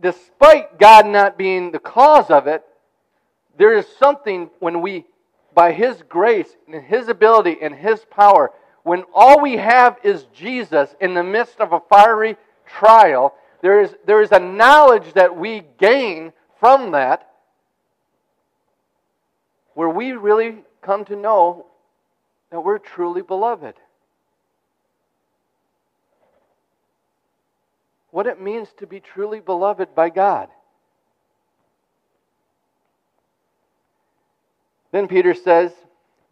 [0.00, 2.64] despite God not being the cause of it,
[3.58, 5.04] there is something when we,
[5.54, 8.50] by His grace and His ability and His power,
[8.82, 12.36] when all we have is Jesus in the midst of a fiery
[12.66, 17.30] trial, there is, there is a knowledge that we gain from that
[19.74, 21.66] where we really come to know
[22.50, 23.74] that we're truly beloved.
[28.10, 30.48] What it means to be truly beloved by God.
[34.92, 35.72] Then Peter says,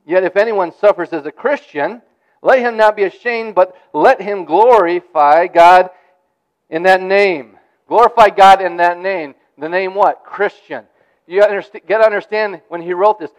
[0.05, 2.03] Yet if anyone suffers as a Christian,
[2.43, 5.91] let him not be ashamed, but let him glorify God
[6.70, 7.57] in that name.
[7.89, 9.35] Glorify God in that name.
[9.59, 10.24] The name what?
[10.24, 10.85] Christian.
[11.26, 13.31] You get to understand when he wrote this,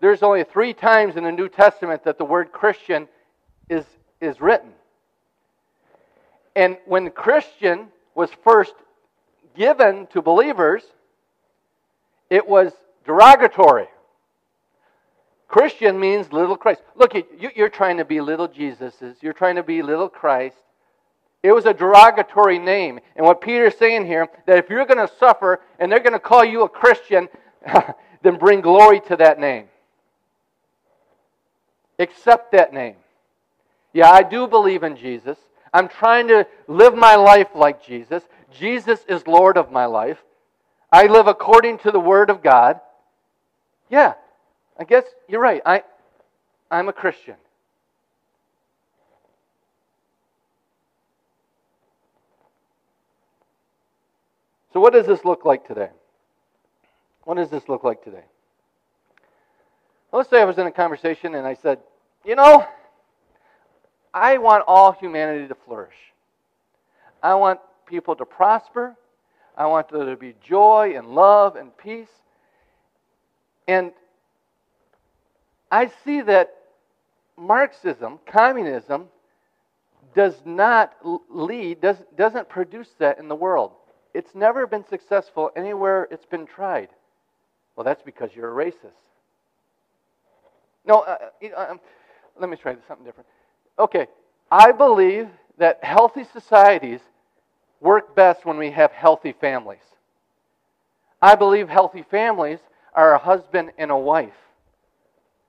[0.00, 3.08] there's only three times in the New Testament that the word Christian
[3.68, 3.84] is,
[4.20, 4.70] is written.
[6.58, 7.86] And when Christian
[8.16, 8.74] was first
[9.56, 10.82] given to believers,
[12.30, 12.72] it was
[13.06, 13.86] derogatory.
[15.46, 16.82] Christian means little Christ.
[16.96, 17.12] Look,
[17.54, 19.22] you're trying to be little Jesuses.
[19.22, 20.56] You're trying to be little Christ.
[21.44, 22.98] It was a derogatory name.
[23.14, 26.18] And what Peter's saying here, that if you're going to suffer and they're going to
[26.18, 27.28] call you a Christian,
[28.22, 29.66] then bring glory to that name.
[32.00, 32.96] Accept that name.
[33.92, 35.38] Yeah, I do believe in Jesus.
[35.72, 38.22] I'm trying to live my life like Jesus.
[38.52, 40.18] Jesus is Lord of my life.
[40.90, 42.80] I live according to the Word of God.
[43.90, 44.14] Yeah,
[44.78, 45.60] I guess you're right.
[45.64, 45.82] I,
[46.70, 47.36] I'm a Christian.
[54.72, 55.88] So, what does this look like today?
[57.24, 58.24] What does this look like today?
[60.12, 61.78] Let's say I was in a conversation and I said,
[62.24, 62.66] You know,
[64.12, 65.94] I want all humanity to flourish.
[67.22, 68.96] I want people to prosper.
[69.56, 72.08] I want there to be joy and love and peace.
[73.66, 73.92] And
[75.70, 76.54] I see that
[77.36, 79.08] Marxism, communism,
[80.14, 80.94] does not
[81.28, 83.72] lead, does, doesn't produce that in the world.
[84.14, 86.88] It's never been successful anywhere it's been tried.
[87.76, 88.90] Well, that's because you're a racist.
[90.84, 91.18] No, uh,
[91.54, 91.80] uh um,
[92.40, 93.28] let me try something different.
[93.78, 94.06] Okay,
[94.50, 97.00] I believe that healthy societies
[97.80, 99.78] work best when we have healthy families.
[101.22, 102.58] I believe healthy families
[102.94, 104.34] are a husband and a wife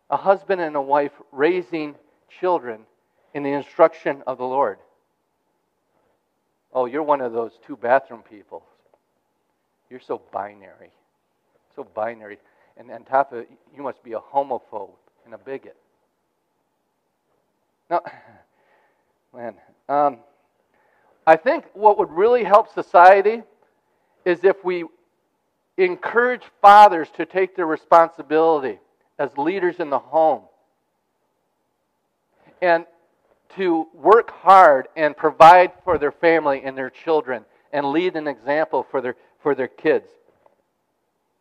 [0.09, 1.95] a husband and a wife raising
[2.39, 2.81] children
[3.33, 4.79] in the instruction of the Lord.
[6.73, 8.63] Oh, you're one of those two bathroom people.
[9.89, 10.91] You're so binary.
[11.75, 12.37] So binary.
[12.77, 15.75] And on top of it, you must be a homophobe and a bigot.
[17.89, 18.01] Now,
[19.35, 19.55] man,
[19.87, 20.17] um,
[21.25, 23.43] I think what would really help society
[24.25, 24.85] is if we
[25.77, 28.79] encourage fathers to take their responsibility
[29.17, 30.43] as leaders in the home
[32.61, 32.85] and
[33.55, 38.85] to work hard and provide for their family and their children and lead an example
[38.89, 40.09] for their, for their kids.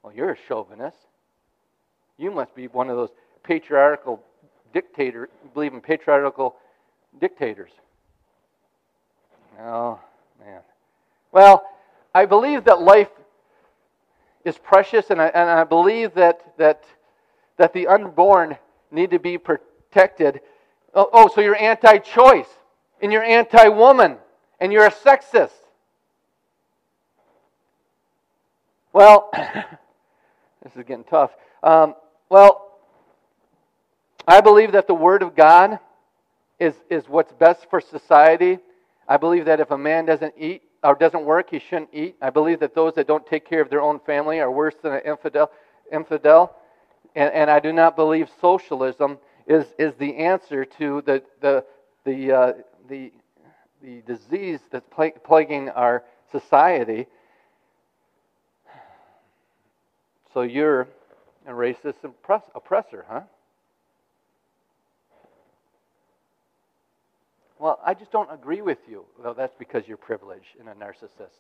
[0.02, 0.96] Well, you're a chauvinist.
[2.16, 3.10] You must be one of those
[3.42, 4.22] patriarchal
[4.72, 6.56] dictator, believe in patriarchal
[7.20, 7.70] dictators.
[9.60, 9.98] Oh,
[10.38, 10.60] man.
[11.32, 11.64] Well,
[12.14, 13.10] I believe that life
[14.44, 16.84] is precious, and I, and I believe that, that,
[17.56, 18.56] that the unborn
[18.90, 20.40] need to be protected.
[20.94, 22.48] Oh, oh so you're anti choice,
[23.02, 24.16] and you're anti woman,
[24.60, 25.50] and you're a sexist.
[28.92, 29.30] Well,
[30.62, 31.30] this is getting tough.
[31.62, 31.94] Um,
[32.30, 32.67] well,
[34.28, 35.78] I believe that the Word of God
[36.60, 38.58] is, is what's best for society.
[39.08, 42.14] I believe that if a man doesn't eat or doesn't work, he shouldn't eat.
[42.20, 44.92] I believe that those that don't take care of their own family are worse than
[44.92, 45.50] an infidel.
[45.90, 46.54] infidel.
[47.16, 49.16] And, and I do not believe socialism
[49.46, 51.64] is, is the answer to the, the,
[52.04, 52.52] the, uh,
[52.86, 53.10] the,
[53.82, 54.86] the disease that's
[55.24, 57.06] plaguing our society.
[60.34, 60.86] So you're
[61.46, 62.04] a racist
[62.54, 63.22] oppressor, huh?
[67.58, 69.04] Well, I just don't agree with you.
[69.22, 71.38] Well, that's because you're privileged and a narcissist.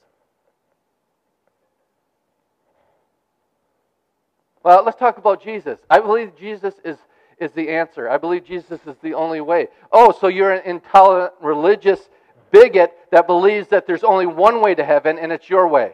[4.64, 5.78] Well, let's talk about Jesus.
[5.88, 6.96] I believe Jesus is,
[7.38, 8.08] is the answer.
[8.08, 9.68] I believe Jesus is the only way.
[9.92, 12.00] Oh, so you're an intolerant religious
[12.50, 15.92] bigot that believes that there's only one way to heaven and it's your way.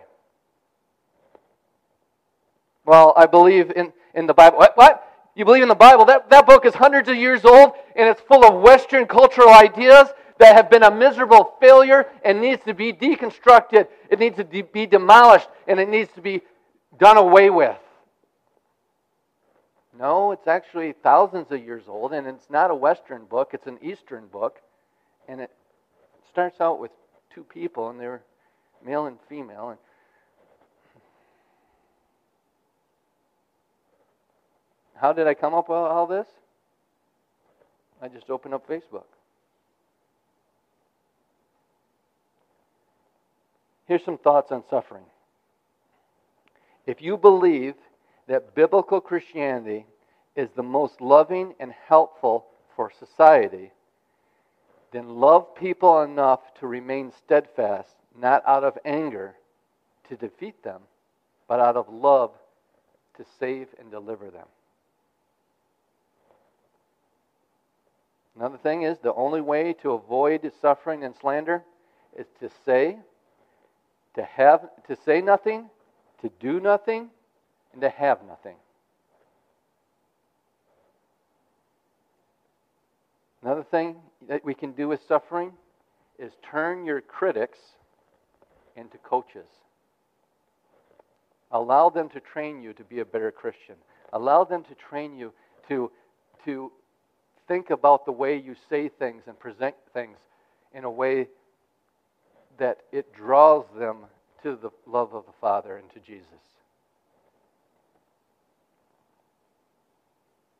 [2.87, 4.59] Well, I believe in, in the Bible.
[4.59, 4.77] What?
[4.77, 5.04] what?
[5.35, 6.05] You believe in the Bible?
[6.05, 10.09] That, that book is hundreds of years old and it's full of Western cultural ideas
[10.39, 13.89] that have been a miserable failure and needs to be deconstructed.
[14.11, 16.43] It needs to be demolished and it needs to be
[16.99, 17.77] done away with.
[19.97, 23.79] No, it's actually thousands of years old and it's not a Western book, it's an
[23.83, 24.61] Eastern book.
[25.29, 25.51] And it
[26.31, 26.91] starts out with
[27.33, 28.23] two people and they're
[28.85, 29.71] male and female.
[29.71, 29.79] And
[35.05, 36.27] How did I come up with all this?
[38.01, 39.05] I just opened up Facebook.
[43.85, 45.05] Here's some thoughts on suffering.
[46.87, 47.75] If you believe
[48.29, 49.85] that biblical Christianity
[50.37, 53.73] is the most loving and helpful for society,
[54.91, 59.35] then love people enough to remain steadfast, not out of anger
[60.09, 60.81] to defeat them,
[61.47, 62.31] but out of love
[63.19, 64.47] to save and deliver them.
[68.37, 71.63] Another thing is the only way to avoid suffering and slander
[72.17, 72.99] is to say,
[74.15, 75.71] to have to say nothing,
[76.21, 77.11] to do nothing,
[77.73, 78.57] and to have nothing.
[83.43, 85.53] Another thing that we can do with suffering
[86.19, 87.59] is turn your critics
[88.77, 89.47] into coaches.
[91.51, 93.77] Allow them to train you to be a better Christian.
[94.13, 95.33] Allow them to train you
[95.69, 95.91] to,
[96.45, 96.73] to
[97.47, 100.17] think about the way you say things and present things
[100.73, 101.29] in a way
[102.59, 103.99] that it draws them
[104.43, 106.29] to the love of the Father and to Jesus.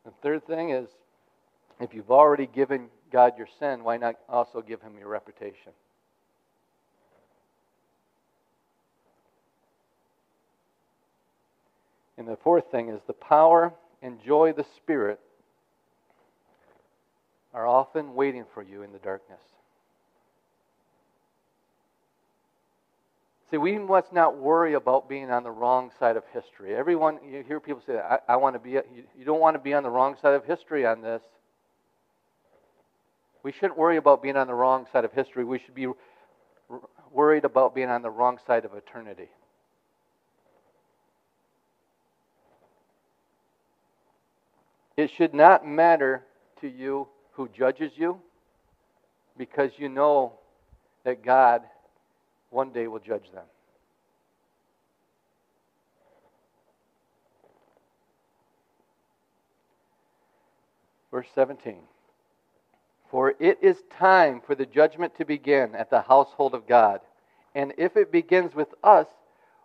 [0.03, 0.87] The third thing is
[1.79, 5.71] if you've already given God your sin, why not also give him your reputation?
[12.17, 15.19] And the fourth thing is the power and joy the Spirit
[17.55, 19.39] are often waiting for you in the darkness.
[23.49, 26.75] See, we must not worry about being on the wrong side of history.
[26.75, 29.59] Everyone, you hear people say, I, I want to be, you, you don't want to
[29.59, 31.21] be on the wrong side of history on this.
[33.41, 35.45] We shouldn't worry about being on the wrong side of history.
[35.45, 35.87] We should be
[37.09, 39.29] worried about being on the wrong side of eternity.
[44.97, 46.25] It should not matter
[46.59, 48.19] to you who judges you
[49.37, 50.33] because you know
[51.03, 51.61] that God
[52.49, 53.43] one day will judge them.
[61.11, 61.75] Verse 17
[63.09, 66.99] For it is time for the judgment to begin at the household of God.
[67.53, 69.07] And if it begins with us,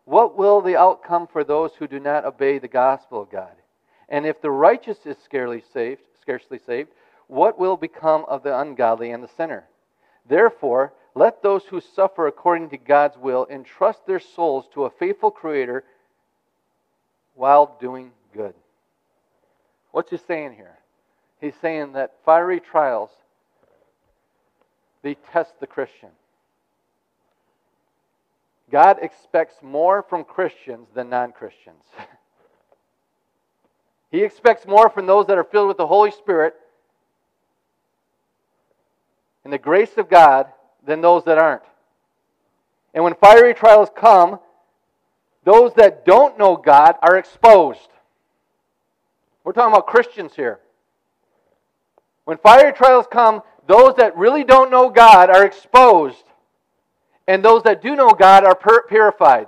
[0.05, 3.55] what will the outcome for those who do not obey the gospel of God?
[4.09, 6.91] And if the righteous is scarcely saved, scarcely saved,
[7.31, 9.65] what will become of the ungodly and the sinner?
[10.29, 15.31] Therefore, let those who suffer according to God's will entrust their souls to a faithful
[15.31, 15.85] Creator
[17.35, 18.55] while doing good.
[19.93, 20.79] What's he saying here?
[21.41, 23.11] He's saying that fiery trials
[25.03, 26.11] they test the Christian.
[28.71, 31.83] God expects more from Christians than non-Christians.
[34.11, 36.55] he expects more from those that are filled with the Holy Spirit
[39.45, 40.47] and the grace of God
[40.85, 41.63] than those that aren't.
[42.95, 44.39] And when fiery trials come,
[45.45, 47.89] those that don't know God are exposed.
[49.45, 50.61] We're talking about Christians here.
[52.25, 56.25] When fiery trials come, those that really don't know God are exposed,
[57.27, 59.47] and those that do know God are purified.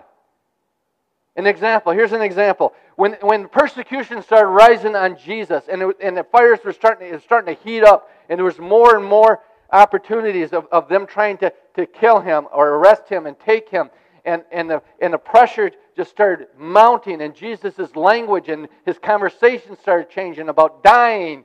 [1.34, 2.74] An example here's an example.
[2.97, 7.55] When, when persecution started rising on Jesus, and, it, and the fires were starting, starting
[7.55, 9.40] to heat up, and there was more and more
[9.72, 13.90] opportunities of, of them trying to, to kill him or arrest him and take him.
[14.24, 19.76] And, and, the, and the pressure just started mounting, and Jesus' language and his conversation
[19.80, 21.44] started changing about dying.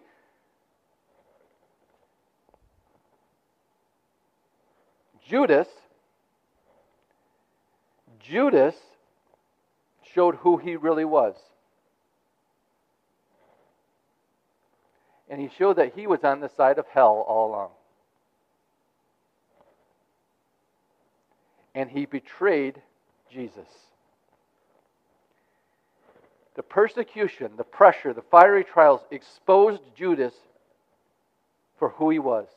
[5.27, 5.67] Judas,
[8.19, 8.75] Judas
[10.13, 11.35] showed who he really was.
[15.29, 17.69] And he showed that he was on the side of hell all along.
[21.77, 22.81] And he betrayed
[23.31, 23.67] Jesus.
[26.55, 30.33] The persecution, the pressure, the fiery trials exposed Judas
[31.77, 32.47] for who he was.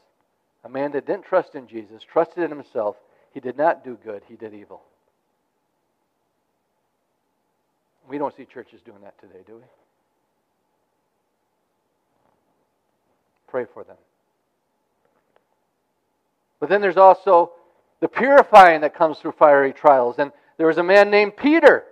[0.65, 2.97] A man that didn't trust in Jesus, trusted in himself.
[3.35, 4.81] He did not do good, he did evil.
[8.09, 9.63] We don't see churches doing that today, do we?
[13.49, 13.99] Pray for them.
[16.59, 17.53] But then there's also
[18.01, 20.19] the purifying that comes through fiery trials.
[20.19, 21.85] And there was a man named Peter.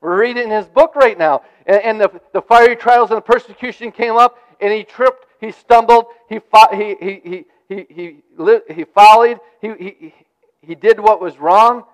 [0.00, 1.42] We're reading his book right now.
[1.66, 5.52] And, and the, the fiery trials and the persecution came up, and he tripped, he
[5.52, 10.14] stumbled, he, fought, he, he, he, he, he, he, he followed, he, he,
[10.62, 11.84] he did what was wrong.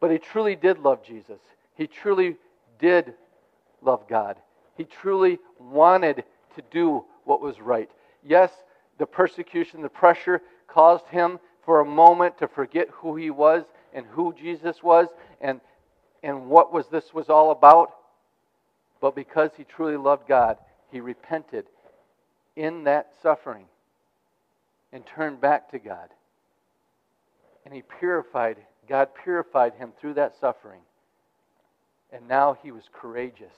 [0.00, 1.40] But he truly did love Jesus.
[1.76, 2.36] He truly
[2.78, 3.14] did
[3.82, 4.36] love God.
[4.76, 6.24] He truly wanted
[6.56, 7.90] to do what was right.
[8.24, 8.50] Yes,
[8.98, 10.42] the persecution, the pressure
[10.72, 15.08] caused him for a moment to forget who he was and who Jesus was
[15.40, 15.60] and,
[16.22, 17.94] and what was this was all about.
[19.00, 20.56] But because he truly loved God,
[20.90, 21.66] he repented
[22.56, 23.66] in that suffering
[24.92, 26.08] and turned back to God.
[27.64, 28.56] And he purified,
[28.88, 30.80] God purified him through that suffering.
[32.12, 33.54] And now he was courageous.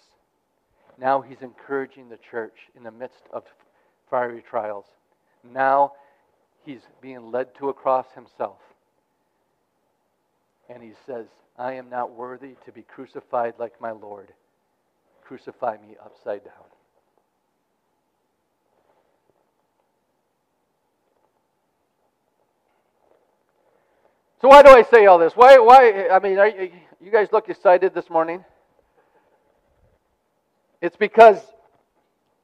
[0.99, 3.45] Now he's encouraging the church in the midst of
[4.11, 4.85] fiery trials.
[5.43, 5.93] Now
[6.65, 8.59] he's being led to a cross himself.
[10.69, 11.27] And he says,
[11.59, 14.33] I am not worthy to be crucified like my Lord.
[15.23, 16.65] Crucify me upside down.
[24.41, 25.35] So why do I say all this?
[25.35, 25.59] Why?
[25.59, 26.09] Why?
[26.09, 28.45] I mean, you, you guys look excited this morning.
[30.81, 31.39] It's because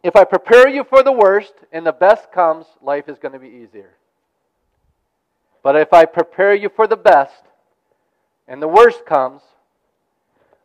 [0.04, 3.40] if I prepare you for the worst and the best comes, life is going to
[3.40, 3.96] be easier.
[5.68, 7.42] But if I prepare you for the best
[8.46, 9.42] and the worst comes,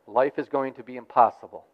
[0.07, 1.65] life is going to be impossible.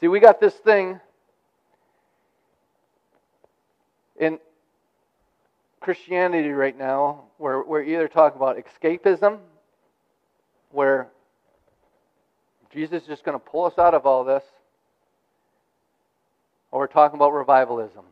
[0.00, 1.00] See, we got this thing
[4.18, 4.38] in
[5.80, 9.36] Christianity right now where we're either talking about escapism,
[10.70, 11.08] where
[12.72, 14.44] Jesus is just going to pull us out of all this,
[16.70, 18.04] or we're talking about revivalism.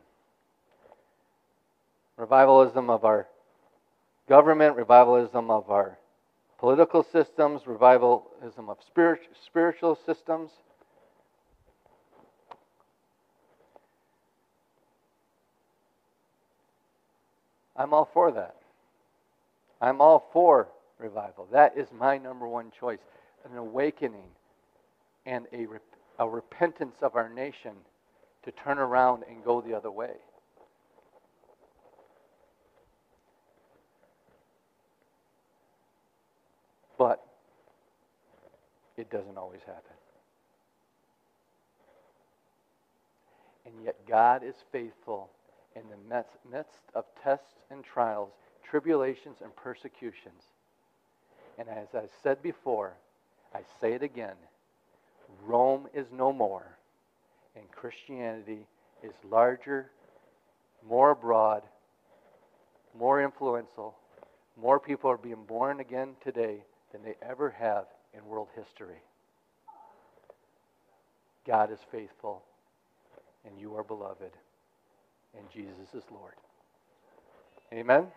[2.17, 3.27] Revivalism of our
[4.27, 5.97] government, revivalism of our
[6.57, 10.51] political systems, revivalism of spirit, spiritual systems.
[17.75, 18.55] I'm all for that.
[19.79, 21.47] I'm all for revival.
[21.51, 22.99] That is my number one choice
[23.45, 24.29] an awakening
[25.25, 25.67] and a,
[26.19, 27.73] a repentance of our nation
[28.43, 30.13] to turn around and go the other way.
[36.97, 37.23] But
[38.97, 39.95] it doesn't always happen.
[43.65, 45.29] And yet, God is faithful
[45.75, 46.17] in the
[46.49, 48.31] midst of tests and trials,
[48.67, 50.43] tribulations and persecutions.
[51.59, 52.93] And as I said before,
[53.53, 54.35] I say it again
[55.45, 56.77] Rome is no more,
[57.55, 58.65] and Christianity
[59.03, 59.91] is larger,
[60.87, 61.63] more abroad,
[62.97, 63.95] more influential.
[64.59, 69.01] More people are being born again today than they ever have in world history.
[71.45, 72.43] God is faithful,
[73.45, 74.31] and you are beloved,
[75.37, 76.33] and Jesus is Lord.
[77.73, 78.07] Amen?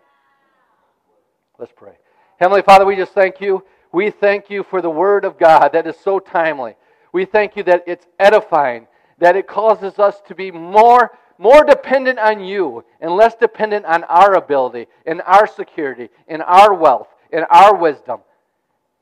[1.58, 1.92] Let's pray.
[2.38, 3.64] Heavenly Father, we just thank you.
[3.92, 6.74] We thank you for the Word of God that is so timely.
[7.12, 8.86] We thank you that it's edifying,
[9.18, 14.04] that it causes us to be more, more dependent on you and less dependent on
[14.04, 18.20] our ability, in our security, in our wealth, in our wisdom.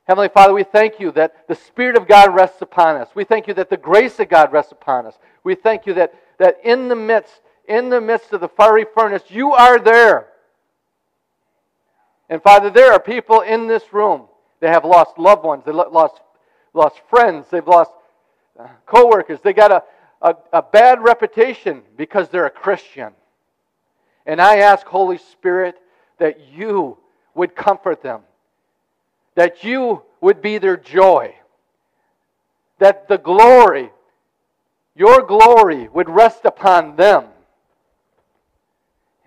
[0.09, 3.11] Heavenly Father, we thank you that the Spirit of God rests upon us.
[3.15, 5.19] We thank you that the grace of God rests upon us.
[5.45, 9.25] We thank you that, that in the midst, in the midst of the fiery furnace,
[9.29, 10.29] you are there.
[12.31, 14.29] And Father, there are people in this room
[14.61, 16.23] that have lost loved ones, they've lost,
[16.73, 17.91] lost friends, they've lost
[18.59, 19.83] uh, co-workers, they got a,
[20.23, 23.13] a, a bad reputation because they're a Christian.
[24.25, 25.77] And I ask, Holy Spirit,
[26.17, 26.97] that you
[27.35, 28.23] would comfort them
[29.39, 31.33] that you would be their joy,
[32.81, 33.89] that the glory,
[34.97, 37.23] your glory, would rest upon them,